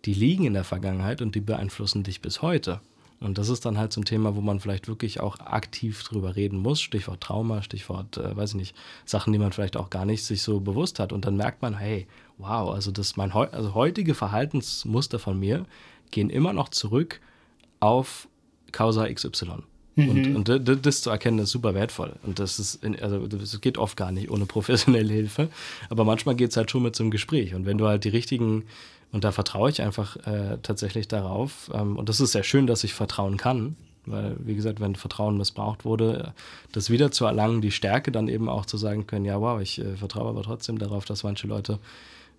[0.06, 2.82] die liegen in der Vergangenheit und die beeinflussen dich bis heute.
[3.22, 6.36] Und das ist dann halt so ein Thema, wo man vielleicht wirklich auch aktiv drüber
[6.36, 6.82] reden muss.
[6.82, 10.42] Stichwort Trauma, Stichwort, äh, weiß ich nicht, Sachen, die man vielleicht auch gar nicht sich
[10.42, 11.14] so bewusst hat.
[11.14, 12.08] Und dann merkt man, hey,
[12.38, 15.66] wow, also das mein heu also heutige Verhaltensmuster von mir
[16.12, 17.22] gehen immer noch zurück
[17.80, 18.28] auf
[18.72, 19.64] Causa XY.
[19.96, 20.36] Mhm.
[20.36, 22.14] Und, und, das zu erkennen, ist super wertvoll.
[22.24, 25.50] Und das ist, in, also das geht oft gar nicht ohne professionelle Hilfe.
[25.90, 27.56] Aber manchmal geht es halt schon mit so einem Gespräch.
[27.56, 28.64] Und wenn du halt die richtigen
[29.16, 31.72] und da vertraue ich einfach äh, tatsächlich darauf.
[31.74, 33.78] Ähm, und das ist sehr schön, dass ich vertrauen kann.
[34.06, 36.34] Weil, wie gesagt, wenn Vertrauen missbraucht wurde,
[36.74, 39.80] das wieder zu erlangen, die Stärke dann eben auch zu sagen können, ja, wow, ich
[39.80, 41.80] äh, vertraue aber trotzdem darauf, dass manche Leute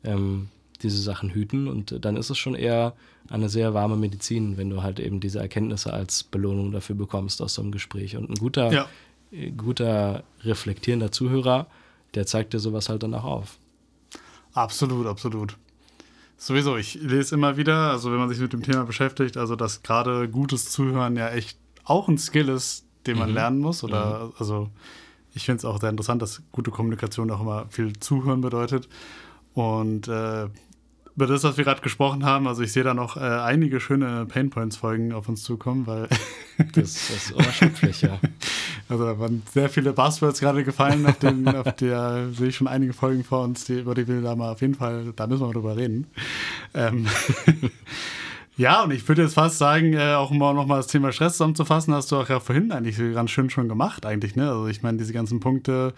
[0.04, 0.48] ähm,
[0.82, 1.66] diese Sachen hüten.
[1.66, 2.92] Und dann ist es schon eher
[3.30, 7.54] eine sehr warme Medizin, wenn du halt eben diese Erkenntnisse als Belohnung dafür bekommst aus
[7.54, 8.18] so einem Gespräch.
[8.18, 8.86] Und ein guter, ja.
[9.32, 11.68] äh, guter reflektierender Zuhörer,
[12.14, 13.58] der zeigt dir sowas halt dann auch auf.
[14.52, 15.56] Absolut, absolut.
[16.38, 19.82] Sowieso, ich lese immer wieder, also wenn man sich mit dem Thema beschäftigt, also dass
[19.82, 23.34] gerade gutes Zuhören ja echt auch ein Skill ist, den man mhm.
[23.34, 23.82] lernen muss.
[23.82, 24.32] Oder mhm.
[24.38, 24.70] also
[25.34, 28.88] ich finde es auch sehr interessant, dass gute Kommunikation auch immer viel Zuhören bedeutet.
[29.54, 30.48] Und äh,
[31.16, 34.26] über das, was wir gerade gesprochen haben, also ich sehe da noch äh, einige schöne
[34.26, 36.08] Painpoints-Folgen auf uns zukommen, weil.
[36.58, 38.20] das, das ist unerschöpflich, ja.
[38.88, 42.68] Also da waren sehr viele Buzzwords gerade gefallen, auf, den, auf der sehe ich schon
[42.68, 45.40] einige Folgen vor uns, die, über die wir da mal auf jeden Fall, da müssen
[45.40, 46.06] wir mal drüber reden.
[46.74, 47.06] Ähm,
[48.56, 51.32] ja, und ich würde jetzt fast sagen, äh, auch um noch mal das Thema Stress
[51.34, 54.48] zusammenzufassen, hast du auch ja vorhin eigentlich ganz schön schon gemacht, eigentlich, ne?
[54.48, 55.92] Also ich meine, diese ganzen Punkte,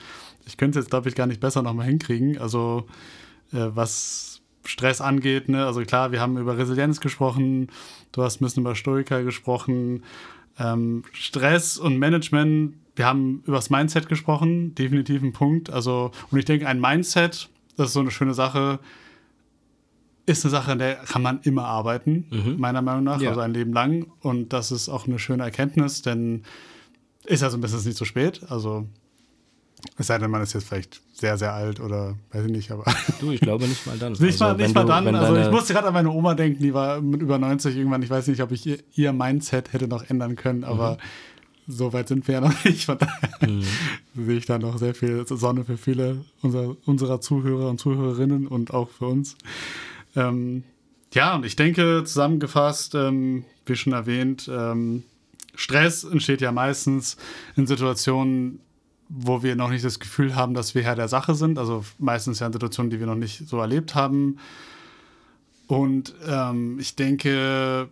[0.47, 2.39] ich könnte es jetzt, glaube ich, gar nicht besser nochmal hinkriegen.
[2.39, 2.87] Also
[3.53, 5.49] äh, was Stress angeht.
[5.49, 5.65] Ne?
[5.65, 7.69] Also klar, wir haben über Resilienz gesprochen,
[8.13, 10.03] du hast ein bisschen über Stoiker gesprochen.
[10.59, 15.71] Ähm, Stress und Management, wir haben über das Mindset gesprochen, definitiv ein Punkt.
[15.71, 18.81] Also, und ich denke, ein Mindset, das ist so eine schöne Sache,
[20.27, 22.57] ist eine Sache, an der kann man immer arbeiten, mhm.
[22.59, 23.31] meiner Meinung nach, ja.
[23.31, 24.13] also ein Leben lang.
[24.21, 26.43] Und das ist auch eine schöne Erkenntnis, denn
[27.25, 28.43] ist ja so ein bisschen nicht zu spät.
[28.49, 28.87] Also
[29.97, 32.85] es sei denn, man ist jetzt vielleicht sehr, sehr alt oder weiß ich nicht, aber.
[33.21, 34.13] Du, ich glaube nicht mal dann.
[34.19, 35.15] nicht mal, also, nicht mal du, dann.
[35.15, 38.03] Also ich musste gerade an meine Oma denken, die war mit über 90 irgendwann.
[38.03, 40.99] Ich weiß nicht, ob ich ihr, ihr Mindset hätte noch ändern können, aber
[41.67, 41.73] mhm.
[41.73, 42.87] so weit sind wir ja noch nicht.
[42.87, 43.65] Von daher mhm.
[44.15, 48.73] sehe ich da noch sehr viel Sonne für viele unserer, unserer Zuhörer und Zuhörerinnen und
[48.73, 49.37] auch für uns.
[50.17, 50.65] Ähm,
[51.13, 55.05] ja, und ich denke, zusammengefasst, ähm, wie schon erwähnt, ähm,
[55.55, 57.17] Stress entsteht ja meistens
[57.57, 58.61] in Situationen,
[59.09, 61.59] wo wir noch nicht das Gefühl haben, dass wir Herr der Sache sind.
[61.59, 64.39] Also meistens ja in Situationen, die wir noch nicht so erlebt haben.
[65.67, 67.89] Und ähm, ich denke,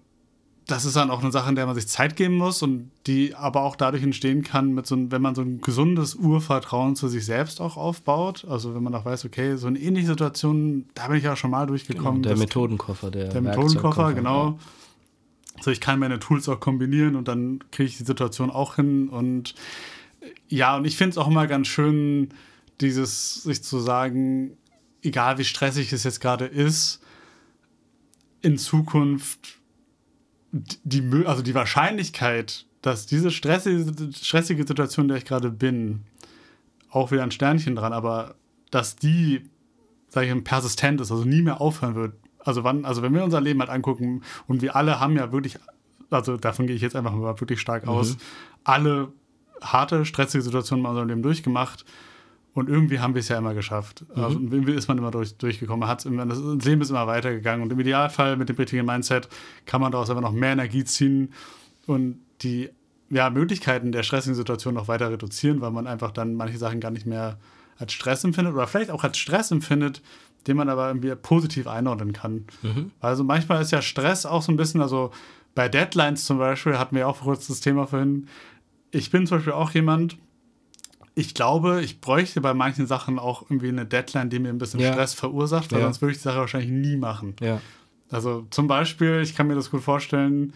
[0.66, 3.34] das ist dann auch eine Sache, in der man sich Zeit geben muss und die
[3.34, 7.08] aber auch dadurch entstehen kann, mit so ein, wenn man so ein gesundes Urvertrauen zu
[7.08, 8.44] sich selbst auch aufbaut.
[8.48, 11.52] Also wenn man auch weiß, okay, so eine ähnliche Situation, da bin ich ja schon
[11.52, 12.22] mal durchgekommen.
[12.22, 14.50] Genau, der Methodenkoffer, der, der Methodenkoffer, genau.
[14.50, 14.58] Ja.
[15.62, 19.08] So, ich kann meine Tools auch kombinieren und dann kriege ich die Situation auch hin
[19.08, 19.54] und
[20.48, 22.30] ja, und ich finde es auch immer ganz schön,
[22.80, 24.56] dieses sich zu sagen,
[25.02, 27.00] egal wie stressig es jetzt gerade ist,
[28.42, 29.58] in Zukunft
[30.52, 36.04] die, also die Wahrscheinlichkeit, dass diese stressige, stressige Situation, in der ich gerade bin,
[36.90, 38.36] auch wieder ein Sternchen dran, aber
[38.70, 39.42] dass die,
[40.08, 42.14] sage ich, persistent ist, also nie mehr aufhören wird.
[42.38, 45.58] Also wann, also wenn wir unser Leben halt angucken und wir alle haben ja wirklich,
[46.10, 48.18] also davon gehe ich jetzt einfach mal wirklich stark aus, mhm.
[48.64, 49.12] alle
[49.62, 51.84] harte, stressige Situationen in unserem Leben durchgemacht.
[52.54, 54.04] Und irgendwie haben wir es ja immer geschafft.
[54.14, 54.24] Mhm.
[54.24, 55.86] Also, irgendwie ist man immer durch, durchgekommen.
[55.86, 57.62] Hat's immer, das Leben ist immer weitergegangen.
[57.62, 59.28] Und im Idealfall mit dem richtigen Mindset
[59.66, 61.34] kann man daraus einfach noch mehr Energie ziehen
[61.86, 62.70] und die
[63.10, 66.90] ja, Möglichkeiten der stressigen Situation noch weiter reduzieren, weil man einfach dann manche Sachen gar
[66.90, 67.38] nicht mehr
[67.78, 70.02] als Stress empfindet oder vielleicht auch als Stress empfindet,
[70.46, 72.46] den man aber irgendwie positiv einordnen kann.
[72.62, 72.90] Mhm.
[73.00, 75.10] Also manchmal ist ja Stress auch so ein bisschen, also
[75.54, 78.28] bei Deadlines zum Beispiel hatten wir auch kurz das Thema vorhin.
[78.96, 80.16] Ich bin zum Beispiel auch jemand,
[81.14, 84.80] ich glaube, ich bräuchte bei manchen Sachen auch irgendwie eine Deadline, die mir ein bisschen
[84.80, 84.92] ja.
[84.92, 85.86] Stress verursacht, weil ja.
[85.86, 87.34] sonst würde ich die Sache wahrscheinlich nie machen.
[87.40, 87.60] Ja.
[88.10, 90.52] Also zum Beispiel, ich kann mir das gut vorstellen,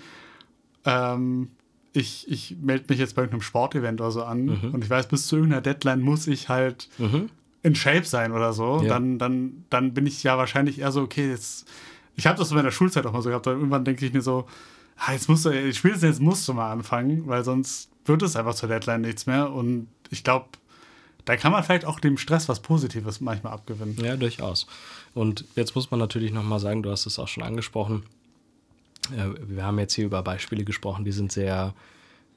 [0.84, 1.48] ähm,
[1.92, 4.74] ich, ich melde mich jetzt bei irgendeinem Sportevent oder so an mhm.
[4.74, 7.30] und ich weiß, bis zu irgendeiner Deadline muss ich halt mhm.
[7.62, 8.80] in Shape sein oder so.
[8.86, 11.66] Dann, dann, dann bin ich ja wahrscheinlich eher so, okay, jetzt.
[12.16, 14.12] Ich habe das so in der Schulzeit auch mal so gehabt, dann irgendwann denke ich
[14.12, 14.46] mir so,
[14.98, 18.54] ah, jetzt musst du, spätestens jetzt musst du mal anfangen, weil sonst wird es einfach
[18.54, 19.50] zur Deadline nichts mehr.
[19.50, 20.46] Und ich glaube,
[21.24, 23.96] da kann man vielleicht auch dem Stress was Positives manchmal abgewinnen.
[24.02, 24.66] Ja, durchaus.
[25.14, 28.04] Und jetzt muss man natürlich nochmal sagen, du hast es auch schon angesprochen,
[29.08, 31.74] wir haben jetzt hier über Beispiele gesprochen, die sind sehr,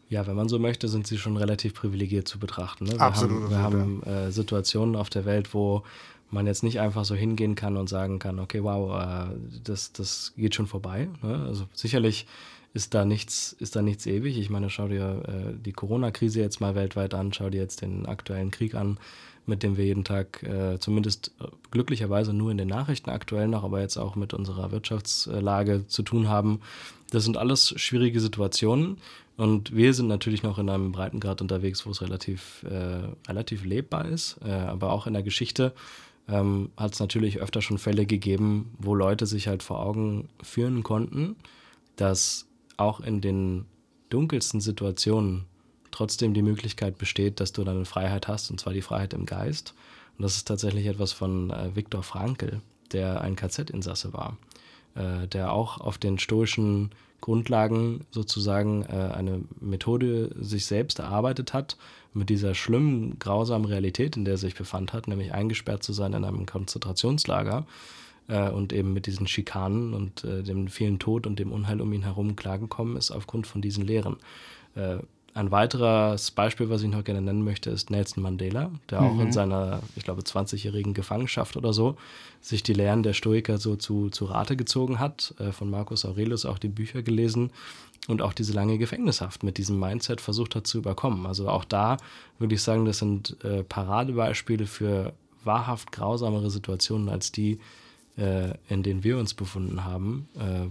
[0.10, 2.86] ja, wenn man so möchte, sind sie schon relativ privilegiert zu betrachten.
[2.86, 2.94] Ne?
[2.94, 3.44] Wir Absolut.
[3.44, 5.84] Haben, wir haben äh, Situationen auf der Welt, wo
[6.32, 10.34] man jetzt nicht einfach so hingehen kann und sagen kann, okay, wow, äh, das, das
[10.36, 11.08] geht schon vorbei.
[11.22, 11.46] Ne?
[11.48, 12.26] Also sicherlich
[12.74, 14.38] ist da nichts, ist da nichts ewig.
[14.38, 18.06] Ich meine, schau dir äh, die Corona-Krise jetzt mal weltweit an, schau dir jetzt den
[18.06, 18.98] aktuellen Krieg an
[19.46, 23.64] mit dem wir jeden Tag äh, zumindest äh, glücklicherweise nur in den Nachrichten aktuell noch,
[23.64, 26.62] aber jetzt auch mit unserer Wirtschaftslage zu tun haben.
[27.12, 28.98] Das sind alles schwierige Situationen
[29.36, 34.06] und wir sind natürlich noch in einem Breitengrad unterwegs, wo es relativ, äh, relativ lebbar
[34.06, 35.74] ist, äh, aber auch in der Geschichte
[36.30, 40.82] ähm, hat es natürlich öfter schon Fälle gegeben, wo Leute sich halt vor Augen führen
[40.84, 41.36] konnten,
[41.98, 42.48] dass
[42.78, 43.66] auch in den
[44.10, 45.46] dunkelsten Situationen
[45.92, 49.74] trotzdem die Möglichkeit besteht, dass du deine Freiheit hast, und zwar die Freiheit im Geist.
[50.18, 52.62] Und das ist tatsächlich etwas von äh, Viktor Frankl,
[52.92, 54.38] der ein KZ-Insasse war,
[54.96, 61.78] äh, der auch auf den stoischen Grundlagen sozusagen äh, eine Methode sich selbst erarbeitet hat,
[62.14, 66.14] mit dieser schlimmen, grausamen Realität, in der er sich befand hat, nämlich eingesperrt zu sein
[66.14, 67.66] in einem Konzentrationslager
[68.28, 71.92] äh, und eben mit diesen Schikanen und äh, dem vielen Tod und dem Unheil um
[71.94, 74.18] ihn herum klargekommen ist aufgrund von diesen Lehren.
[74.76, 74.98] Äh,
[75.36, 79.08] ein weiteres Beispiel, was ich noch gerne nennen möchte, ist Nelson Mandela, der mhm.
[79.08, 79.32] auch in mhm.
[79.32, 81.98] seiner, ich glaube, 20-jährigen Gefangenschaft oder so,
[82.40, 86.46] sich die Lehren der Stoiker so zu, zu Rate gezogen hat, äh, von Marcus Aurelius
[86.46, 87.50] auch die Bücher gelesen
[88.08, 91.26] und auch diese lange Gefängnishaft mit diesem Mindset versucht hat zu überkommen.
[91.26, 91.98] Also auch da
[92.38, 95.14] würde ich sagen, das sind äh, Paradebeispiele für
[95.44, 97.60] wahrhaft grausamere Situationen als die,
[98.18, 100.68] äh, in denen wir uns befunden haben, äh,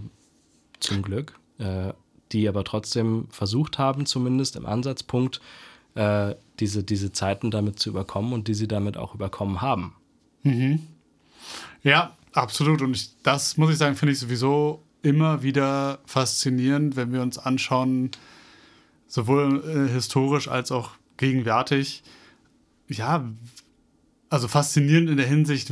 [0.79, 1.39] zum Glück.
[1.59, 1.93] Äh,
[2.33, 5.39] die aber trotzdem versucht haben, zumindest im Ansatzpunkt,
[5.95, 9.93] äh, diese, diese Zeiten damit zu überkommen und die sie damit auch überkommen haben.
[10.41, 10.79] Mhm.
[11.83, 12.81] Ja, absolut.
[12.81, 17.37] Und ich, das muss ich sagen, finde ich sowieso immer wieder faszinierend, wenn wir uns
[17.37, 18.11] anschauen,
[19.07, 22.03] sowohl äh, historisch als auch gegenwärtig.
[22.87, 23.29] Ja,
[24.29, 25.71] also faszinierend in der Hinsicht,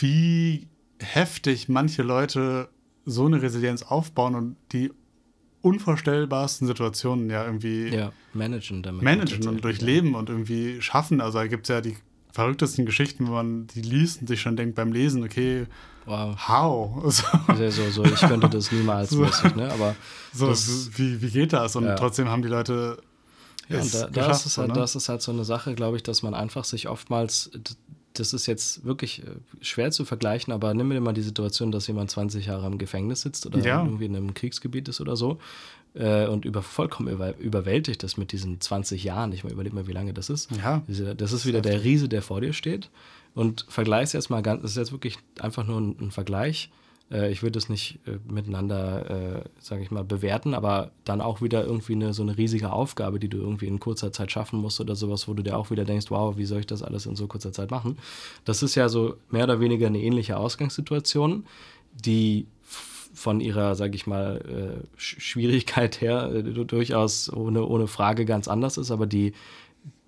[0.00, 0.66] wie
[1.00, 2.68] heftig manche Leute
[3.04, 4.92] so eine Resilienz aufbauen und die
[5.62, 9.02] unvorstellbarsten Situationen ja irgendwie ja, managen damit.
[9.02, 10.18] Managen und durchleben ja.
[10.18, 11.20] und irgendwie schaffen.
[11.20, 11.96] Also da gibt es ja die
[12.32, 15.66] verrücktesten Geschichten, wo man die liest und sich schon denkt beim Lesen, okay,
[16.06, 16.36] wow.
[16.48, 17.14] how?
[17.56, 19.70] So, so, so ich könnte das niemals, so, mäßig, ne?
[19.72, 19.96] Aber
[20.32, 21.76] so, das, wie, wie geht das?
[21.76, 21.94] Und ja.
[21.96, 23.02] trotzdem haben die Leute
[23.68, 24.74] ja, und da, da ist es halt, ne?
[24.74, 27.50] das ist halt so eine Sache, glaube ich, dass man einfach sich oftmals
[28.20, 31.86] das ist jetzt wirklich äh, schwer zu vergleichen, aber nimm dir mal die Situation, dass
[31.86, 33.82] jemand 20 Jahre im Gefängnis sitzt oder ja.
[33.82, 35.38] irgendwie in einem Kriegsgebiet ist oder so
[35.94, 39.32] äh, und über, vollkommen über, überwältigt ist mit diesen 20 Jahren.
[39.32, 40.50] Ich überleg mal, wie lange das ist.
[40.52, 40.82] Ja.
[41.14, 42.90] Das ist wieder der Riese, der vor dir steht.
[43.34, 46.70] Und vergleichst jetzt mal ganz, das ist jetzt wirklich einfach nur ein, ein Vergleich
[47.10, 51.64] ich würde es nicht äh, miteinander, äh, sage ich mal, bewerten, aber dann auch wieder
[51.64, 54.94] irgendwie eine, so eine riesige Aufgabe, die du irgendwie in kurzer Zeit schaffen musst oder
[54.94, 57.26] sowas, wo du dir auch wieder denkst, wow, wie soll ich das alles in so
[57.26, 57.98] kurzer Zeit machen?
[58.44, 61.44] Das ist ja so mehr oder weniger eine ähnliche Ausgangssituation,
[61.92, 62.46] die
[63.12, 68.78] von ihrer, sage ich mal, äh, Schwierigkeit her äh, durchaus ohne, ohne Frage ganz anders
[68.78, 69.32] ist, aber die,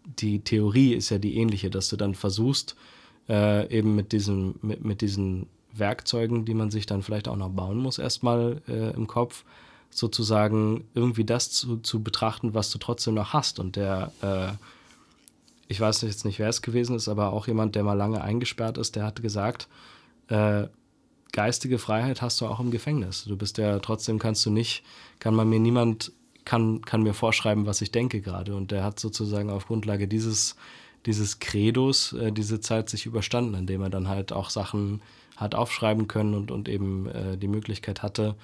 [0.05, 2.77] die Theorie ist ja die ähnliche, dass du dann versuchst,
[3.29, 7.51] äh, eben mit, diesem, mit, mit diesen Werkzeugen, die man sich dann vielleicht auch noch
[7.51, 9.45] bauen muss, erstmal äh, im Kopf,
[9.91, 13.59] sozusagen irgendwie das zu, zu betrachten, was du trotzdem noch hast.
[13.59, 14.53] Und der, äh,
[15.69, 18.79] ich weiß jetzt nicht, wer es gewesen ist, aber auch jemand, der mal lange eingesperrt
[18.79, 19.69] ist, der hat gesagt,
[20.29, 20.69] äh,
[21.33, 23.25] geistige Freiheit hast du auch im Gefängnis.
[23.25, 24.83] Du bist ja trotzdem kannst du nicht,
[25.19, 26.13] kann man mir niemand
[26.45, 28.57] kann, kann mir vorschreiben, was ich denke gerade.
[28.57, 30.57] Und der hat sozusagen auf Grundlage dieses
[31.07, 35.03] dieses Credos äh, diese Zeit sich überstanden, indem er dann halt auch Sachen
[35.37, 38.35] hat aufschreiben können und, und eben äh, die Möglichkeit hatte,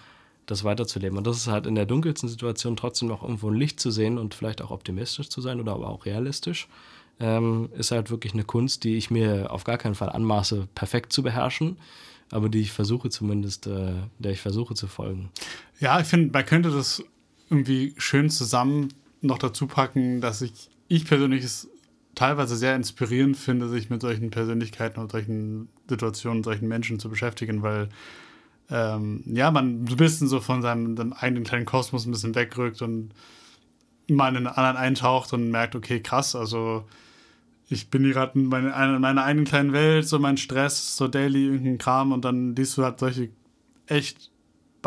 [0.46, 1.18] das weiterzuleben.
[1.18, 4.18] Und das ist halt in der dunkelsten Situation trotzdem noch irgendwo ein Licht zu sehen
[4.18, 6.68] und vielleicht auch optimistisch zu sein oder aber auch realistisch,
[7.20, 11.12] ähm, ist halt wirklich eine Kunst, die ich mir auf gar keinen Fall anmaße, perfekt
[11.12, 11.76] zu beherrschen,
[12.30, 15.30] aber die ich versuche zumindest, äh, der ich versuche zu folgen.
[15.80, 17.02] Ja, ich finde, man könnte das
[17.50, 18.88] irgendwie schön zusammen
[19.20, 21.68] noch dazu packen, dass ich, ich persönlich es
[22.18, 27.62] teilweise sehr inspirierend finde, sich mit solchen Persönlichkeiten und solchen Situationen, solchen Menschen zu beschäftigen,
[27.62, 27.90] weil
[28.70, 32.82] ähm, ja, man ein bisschen so von seinem, seinem, eigenen kleinen Kosmos ein bisschen wegrückt
[32.82, 33.10] und
[34.08, 36.84] mal in einen anderen eintaucht und merkt, okay, krass, also
[37.68, 41.46] ich bin hier gerade in meiner, meiner eigenen kleinen Welt, so mein Stress, so daily
[41.46, 43.30] irgendein Kram und dann liest du halt solche
[43.86, 44.32] echt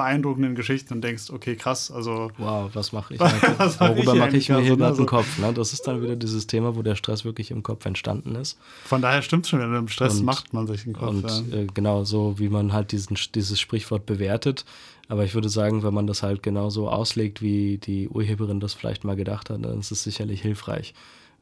[0.02, 2.32] beeindruckenden Geschichten und denkst, okay, krass, also.
[2.38, 3.20] Wow, was mache ich?
[3.58, 5.38] was Worüber mache ich, mir hier gerade also, den Kopf?
[5.38, 5.54] Ne?
[5.54, 8.58] Das ist dann wieder dieses Thema, wo der Stress wirklich im Kopf entstanden ist.
[8.86, 11.10] Von daher stimmt es schon, wenn im Stress und, macht man sich den Kopf.
[11.10, 11.58] Und ja.
[11.58, 14.66] äh, genau so, wie man halt diesen, dieses Sprichwort bewertet.
[15.08, 19.04] Aber ich würde sagen, wenn man das halt genauso auslegt, wie die Urheberin das vielleicht
[19.04, 20.94] mal gedacht hat, dann ist es sicherlich hilfreich.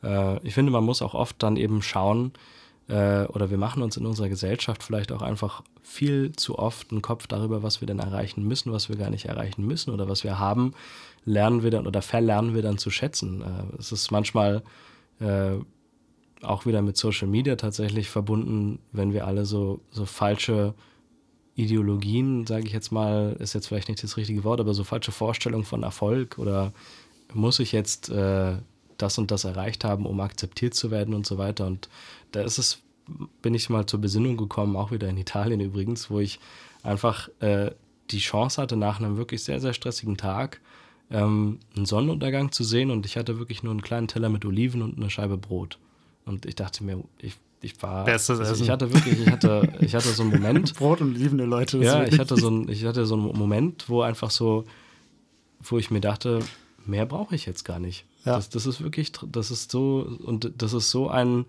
[0.04, 2.34] Äh, ich finde, man muss auch oft dann eben schauen,
[2.90, 7.02] äh, oder wir machen uns in unserer Gesellschaft vielleicht auch einfach viel zu oft einen
[7.02, 10.24] Kopf darüber, was wir denn erreichen müssen, was wir gar nicht erreichen müssen oder was
[10.24, 10.74] wir haben,
[11.24, 13.42] lernen wir dann oder verlernen wir dann zu schätzen.
[13.42, 14.64] Äh, es ist manchmal
[15.20, 15.58] äh,
[16.42, 20.74] auch wieder mit Social Media tatsächlich verbunden, wenn wir alle so, so falsche
[21.56, 25.12] Ideologien, sage ich jetzt mal, ist jetzt vielleicht nicht das richtige Wort, aber so falsche
[25.12, 26.74] Vorstellungen von Erfolg oder
[27.34, 28.54] muss ich jetzt äh,
[29.02, 31.66] das und das erreicht haben, um akzeptiert zu werden und so weiter.
[31.66, 31.90] Und
[32.32, 32.80] da ist es,
[33.42, 36.40] bin ich mal zur Besinnung gekommen, auch wieder in Italien übrigens, wo ich
[36.84, 37.72] einfach äh,
[38.12, 40.62] die Chance hatte, nach einem wirklich sehr, sehr stressigen Tag
[41.12, 44.82] ähm, einen Sonnenuntergang zu sehen und ich hatte wirklich nur einen kleinen Teller mit Oliven
[44.82, 45.78] und eine Scheibe Brot.
[46.26, 48.06] Und ich dachte mir, ich, ich war.
[48.06, 50.74] Bestes also ich hatte wirklich, ich hatte, ich hatte so einen Moment.
[50.78, 51.80] Brot und liebende Leute.
[51.80, 54.66] Ja, ich hatte, so ein, ich hatte so einen Moment, wo einfach so,
[55.62, 56.40] wo ich mir dachte,
[56.86, 58.06] mehr brauche ich jetzt gar nicht.
[58.26, 58.36] Ja.
[58.36, 61.46] Das, das ist wirklich, das ist so, und das ist so ein,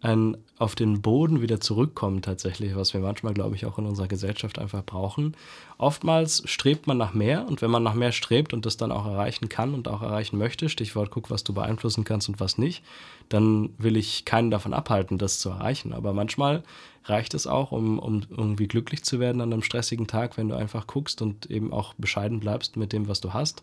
[0.00, 4.08] ein auf den Boden wieder zurückkommen tatsächlich, was wir manchmal, glaube ich, auch in unserer
[4.08, 5.36] Gesellschaft einfach brauchen.
[5.76, 9.06] Oftmals strebt man nach mehr und wenn man nach mehr strebt und das dann auch
[9.06, 12.84] erreichen kann und auch erreichen möchte, Stichwort guck, was du beeinflussen kannst und was nicht,
[13.28, 15.92] dann will ich keinen davon abhalten, das zu erreichen.
[15.92, 16.62] Aber manchmal
[17.04, 20.56] reicht es auch, um, um irgendwie glücklich zu werden an einem stressigen Tag, wenn du
[20.56, 23.62] einfach guckst und eben auch bescheiden bleibst mit dem, was du hast.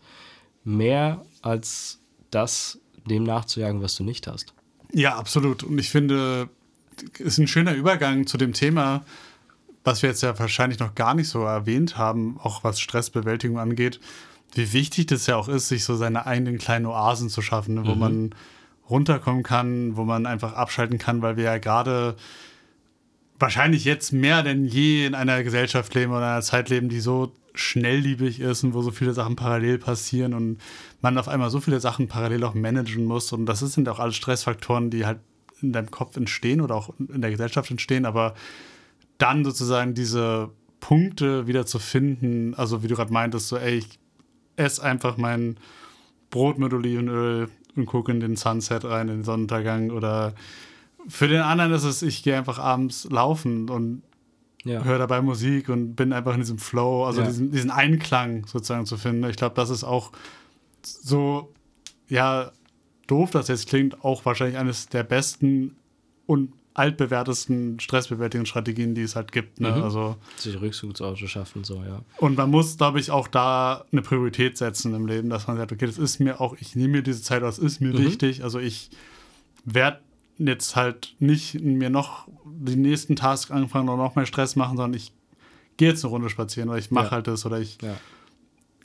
[0.64, 4.52] Mehr als das dem nachzujagen, was du nicht hast.
[4.92, 5.62] Ja, absolut.
[5.62, 6.48] Und ich finde,
[7.14, 9.04] es ist ein schöner Übergang zu dem Thema,
[9.84, 14.00] was wir jetzt ja wahrscheinlich noch gar nicht so erwähnt haben, auch was Stressbewältigung angeht,
[14.52, 17.86] wie wichtig das ja auch ist, sich so seine eigenen kleinen Oasen zu schaffen, ne,
[17.86, 18.00] wo mhm.
[18.00, 18.34] man
[18.88, 22.16] runterkommen kann, wo man einfach abschalten kann, weil wir ja gerade
[23.38, 27.32] wahrscheinlich jetzt mehr denn je in einer Gesellschaft leben oder einer Zeit leben, die so
[27.54, 30.58] schnellliebig ist und wo so viele Sachen parallel passieren und
[31.00, 33.32] man auf einmal so viele Sachen parallel auch managen muss.
[33.32, 35.20] Und das sind auch alles Stressfaktoren, die halt
[35.62, 38.34] in deinem Kopf entstehen oder auch in der Gesellschaft entstehen, aber
[39.18, 43.98] dann sozusagen diese Punkte wieder zu finden, also wie du gerade meintest, so, ey, ich
[44.56, 45.56] esse einfach mein
[46.30, 50.34] Brot mit Olivenöl und gucke in den Sunset rein, in den Sonnenuntergang oder
[51.08, 54.02] für den anderen ist es, ich gehe einfach abends laufen und
[54.64, 54.82] ja.
[54.82, 57.26] höre dabei Musik und bin einfach in diesem Flow, also ja.
[57.26, 59.28] diesen, diesen Einklang sozusagen zu finden.
[59.30, 60.12] Ich glaube, das ist auch
[60.82, 61.52] so,
[62.08, 62.52] ja,
[63.06, 65.76] doof das jetzt klingt, auch wahrscheinlich eines der besten
[66.26, 69.60] und altbewährtesten Stressbewältigungsstrategien, die es halt gibt.
[69.60, 69.70] Ne?
[69.70, 69.82] Mhm.
[69.82, 72.02] Also, Sich Rückzugsorte schaffen, so, ja.
[72.18, 75.72] Und man muss, glaube ich, auch da eine Priorität setzen im Leben, dass man sagt,
[75.72, 77.98] okay, das ist mir auch, ich nehme mir diese Zeit, das ist mir mhm.
[77.98, 78.44] wichtig.
[78.44, 78.90] Also ich
[79.64, 80.00] werde
[80.38, 84.94] jetzt halt nicht mir noch die nächsten Tasks anfangen oder noch mehr Stress machen, sondern
[84.94, 85.12] ich
[85.76, 87.10] gehe jetzt eine Runde spazieren oder ich mache ja.
[87.12, 87.96] halt das oder ich ja.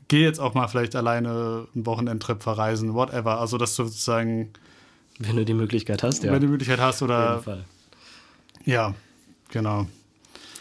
[0.07, 3.39] gehe jetzt auch mal vielleicht alleine einen Wochenendtrip verreisen, whatever.
[3.39, 4.51] Also, dass du sozusagen.
[5.19, 6.31] Wenn du die Möglichkeit hast, ja.
[6.31, 7.37] Wenn du die Möglichkeit hast oder.
[7.37, 7.65] Auf jeden Fall.
[8.65, 8.93] Ja,
[9.49, 9.87] genau.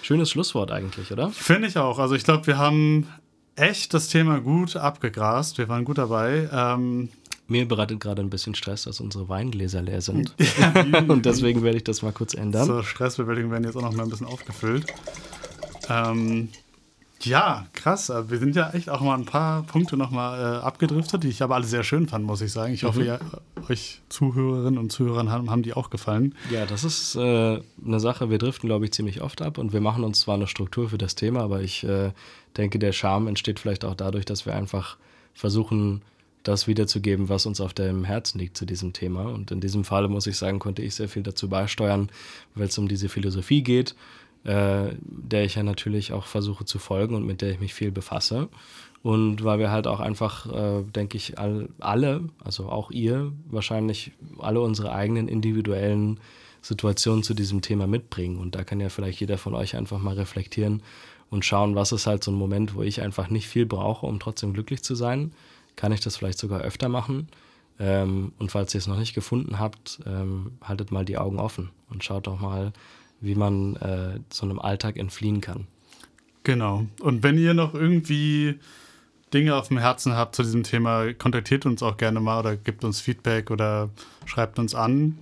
[0.03, 1.31] Schönes Schlusswort eigentlich, oder?
[1.31, 1.99] Finde ich auch.
[1.99, 3.07] Also, ich glaube, wir haben
[3.57, 5.59] echt das Thema gut abgegrast.
[5.59, 6.49] Wir waren gut dabei.
[6.53, 7.11] Ähm,
[7.51, 10.35] mir bereitet gerade ein bisschen Stress, dass unsere Weingläser leer sind.
[11.09, 12.67] und deswegen werde ich das mal kurz ändern.
[12.67, 14.87] So, Stressbewältigung werden jetzt auch noch mal ein bisschen aufgefüllt.
[15.89, 16.49] Ähm,
[17.23, 18.09] ja, krass.
[18.09, 21.43] Wir sind ja echt auch mal ein paar Punkte noch mal äh, abgedriftet, die ich
[21.43, 22.73] aber alle sehr schön fand, muss ich sagen.
[22.73, 23.07] Ich hoffe, mhm.
[23.07, 23.19] ja,
[23.69, 26.35] euch Zuhörerinnen und Zuhörern haben, haben die auch gefallen.
[26.51, 28.31] Ja, das ist äh, eine Sache.
[28.31, 30.99] Wir driften, glaube ich, ziemlich oft ab und wir machen uns zwar eine Struktur für
[30.99, 32.13] das Thema, aber ich äh,
[32.57, 34.97] denke, der Charme entsteht vielleicht auch dadurch, dass wir einfach
[35.35, 36.01] versuchen,
[36.43, 39.25] das wiederzugeben, was uns auf dem Herzen liegt zu diesem Thema.
[39.25, 42.11] Und in diesem Falle muss ich sagen, konnte ich sehr viel dazu beisteuern,
[42.55, 43.95] weil es um diese Philosophie geht,
[44.45, 47.91] äh, der ich ja natürlich auch versuche zu folgen und mit der ich mich viel
[47.91, 48.49] befasse.
[49.03, 54.13] Und weil wir halt auch einfach, äh, denke ich, all, alle, also auch ihr, wahrscheinlich
[54.39, 56.21] alle unsere eigenen individuellen
[56.63, 58.37] Situationen zu diesem Thema mitbringen.
[58.37, 60.83] Und da kann ja vielleicht jeder von euch einfach mal reflektieren
[61.31, 64.21] und schauen, was ist halt so ein Moment, wo ich einfach nicht viel brauche, um
[64.21, 65.33] trotzdem glücklich zu sein
[65.81, 67.29] kann ich das vielleicht sogar öfter machen.
[67.79, 71.71] Ähm, und falls ihr es noch nicht gefunden habt, ähm, haltet mal die Augen offen
[71.89, 72.75] und schaut doch mal,
[73.23, 75.67] wie man äh, so einem Alltag entfliehen kann.
[76.45, 76.87] Genau.
[77.01, 78.61] Und wenn ihr noch irgendwie
[79.33, 82.85] Dinge auf dem Herzen habt zu diesem Thema, kontaktiert uns auch gerne mal oder gebt
[82.85, 83.89] uns Feedback oder
[84.27, 85.17] schreibt uns an.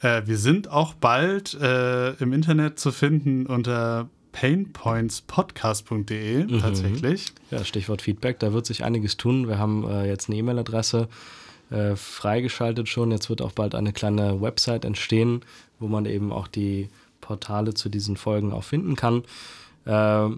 [0.00, 6.60] Äh, wir sind auch bald äh, im Internet zu finden unter painpointspodcast.de mhm.
[6.60, 7.32] tatsächlich.
[7.50, 9.48] Ja, Stichwort Feedback, da wird sich einiges tun.
[9.48, 11.08] Wir haben äh, jetzt eine E-Mail-Adresse
[11.70, 13.12] äh, freigeschaltet schon.
[13.12, 15.42] Jetzt wird auch bald eine kleine Website entstehen,
[15.78, 16.88] wo man eben auch die
[17.20, 19.22] Portale zu diesen Folgen auch finden kann.
[19.84, 20.36] Äh,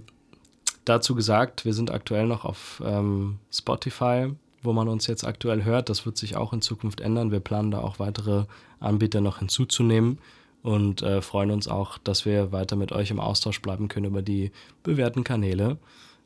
[0.84, 4.30] dazu gesagt, wir sind aktuell noch auf ähm, Spotify,
[4.62, 5.88] wo man uns jetzt aktuell hört.
[5.88, 7.32] Das wird sich auch in Zukunft ändern.
[7.32, 8.44] Wir planen da auch weitere
[8.78, 10.18] Anbieter noch hinzuzunehmen
[10.67, 14.21] und äh, freuen uns auch, dass wir weiter mit euch im Austausch bleiben können über
[14.21, 14.51] die
[14.83, 15.79] bewährten Kanäle.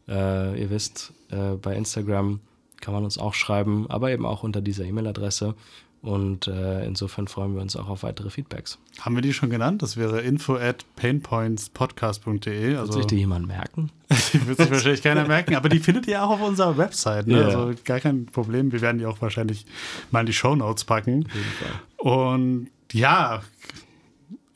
[0.09, 2.41] Äh, ihr wisst, äh, bei Instagram
[2.81, 5.55] kann man uns auch schreiben, aber eben auch unter dieser E-Mail-Adresse.
[6.01, 8.79] Und äh, insofern freuen wir uns auch auf weitere Feedbacks.
[9.01, 9.83] Haben wir die schon genannt?
[9.83, 12.77] Das wäre info at painpointspodcast.de.
[12.77, 13.93] Also, wird sich die jemand merken?
[14.33, 17.27] die wird sich wahrscheinlich keiner merken, aber die findet ihr auch auf unserer Website.
[17.27, 17.41] Ne?
[17.41, 17.45] Yeah.
[17.45, 18.73] Also gar kein Problem.
[18.73, 19.67] Wir werden die auch wahrscheinlich
[20.11, 21.27] mal in die Show Notes packen.
[21.27, 21.73] Auf jeden Fall.
[21.99, 23.43] Und ja,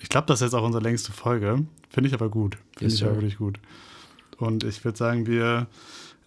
[0.05, 1.65] ich glaube, das ist jetzt auch unsere längste Folge.
[1.89, 2.59] Finde ich aber gut.
[2.77, 3.59] Finde ich aber wirklich gut.
[4.37, 5.67] Und ich würde sagen, wir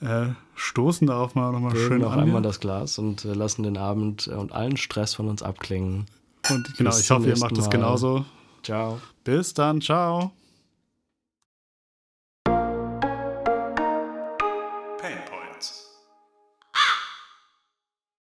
[0.02, 2.22] äh, stoßen darauf mal nochmal schön noch an.
[2.22, 6.08] einmal das Glas und äh, lassen den Abend äh, und allen Stress von uns abklingen.
[6.50, 8.26] Und genau, Bis ich hoffe, ihr macht das genauso.
[8.64, 9.00] Ciao.
[9.24, 10.32] Bis dann, ciao.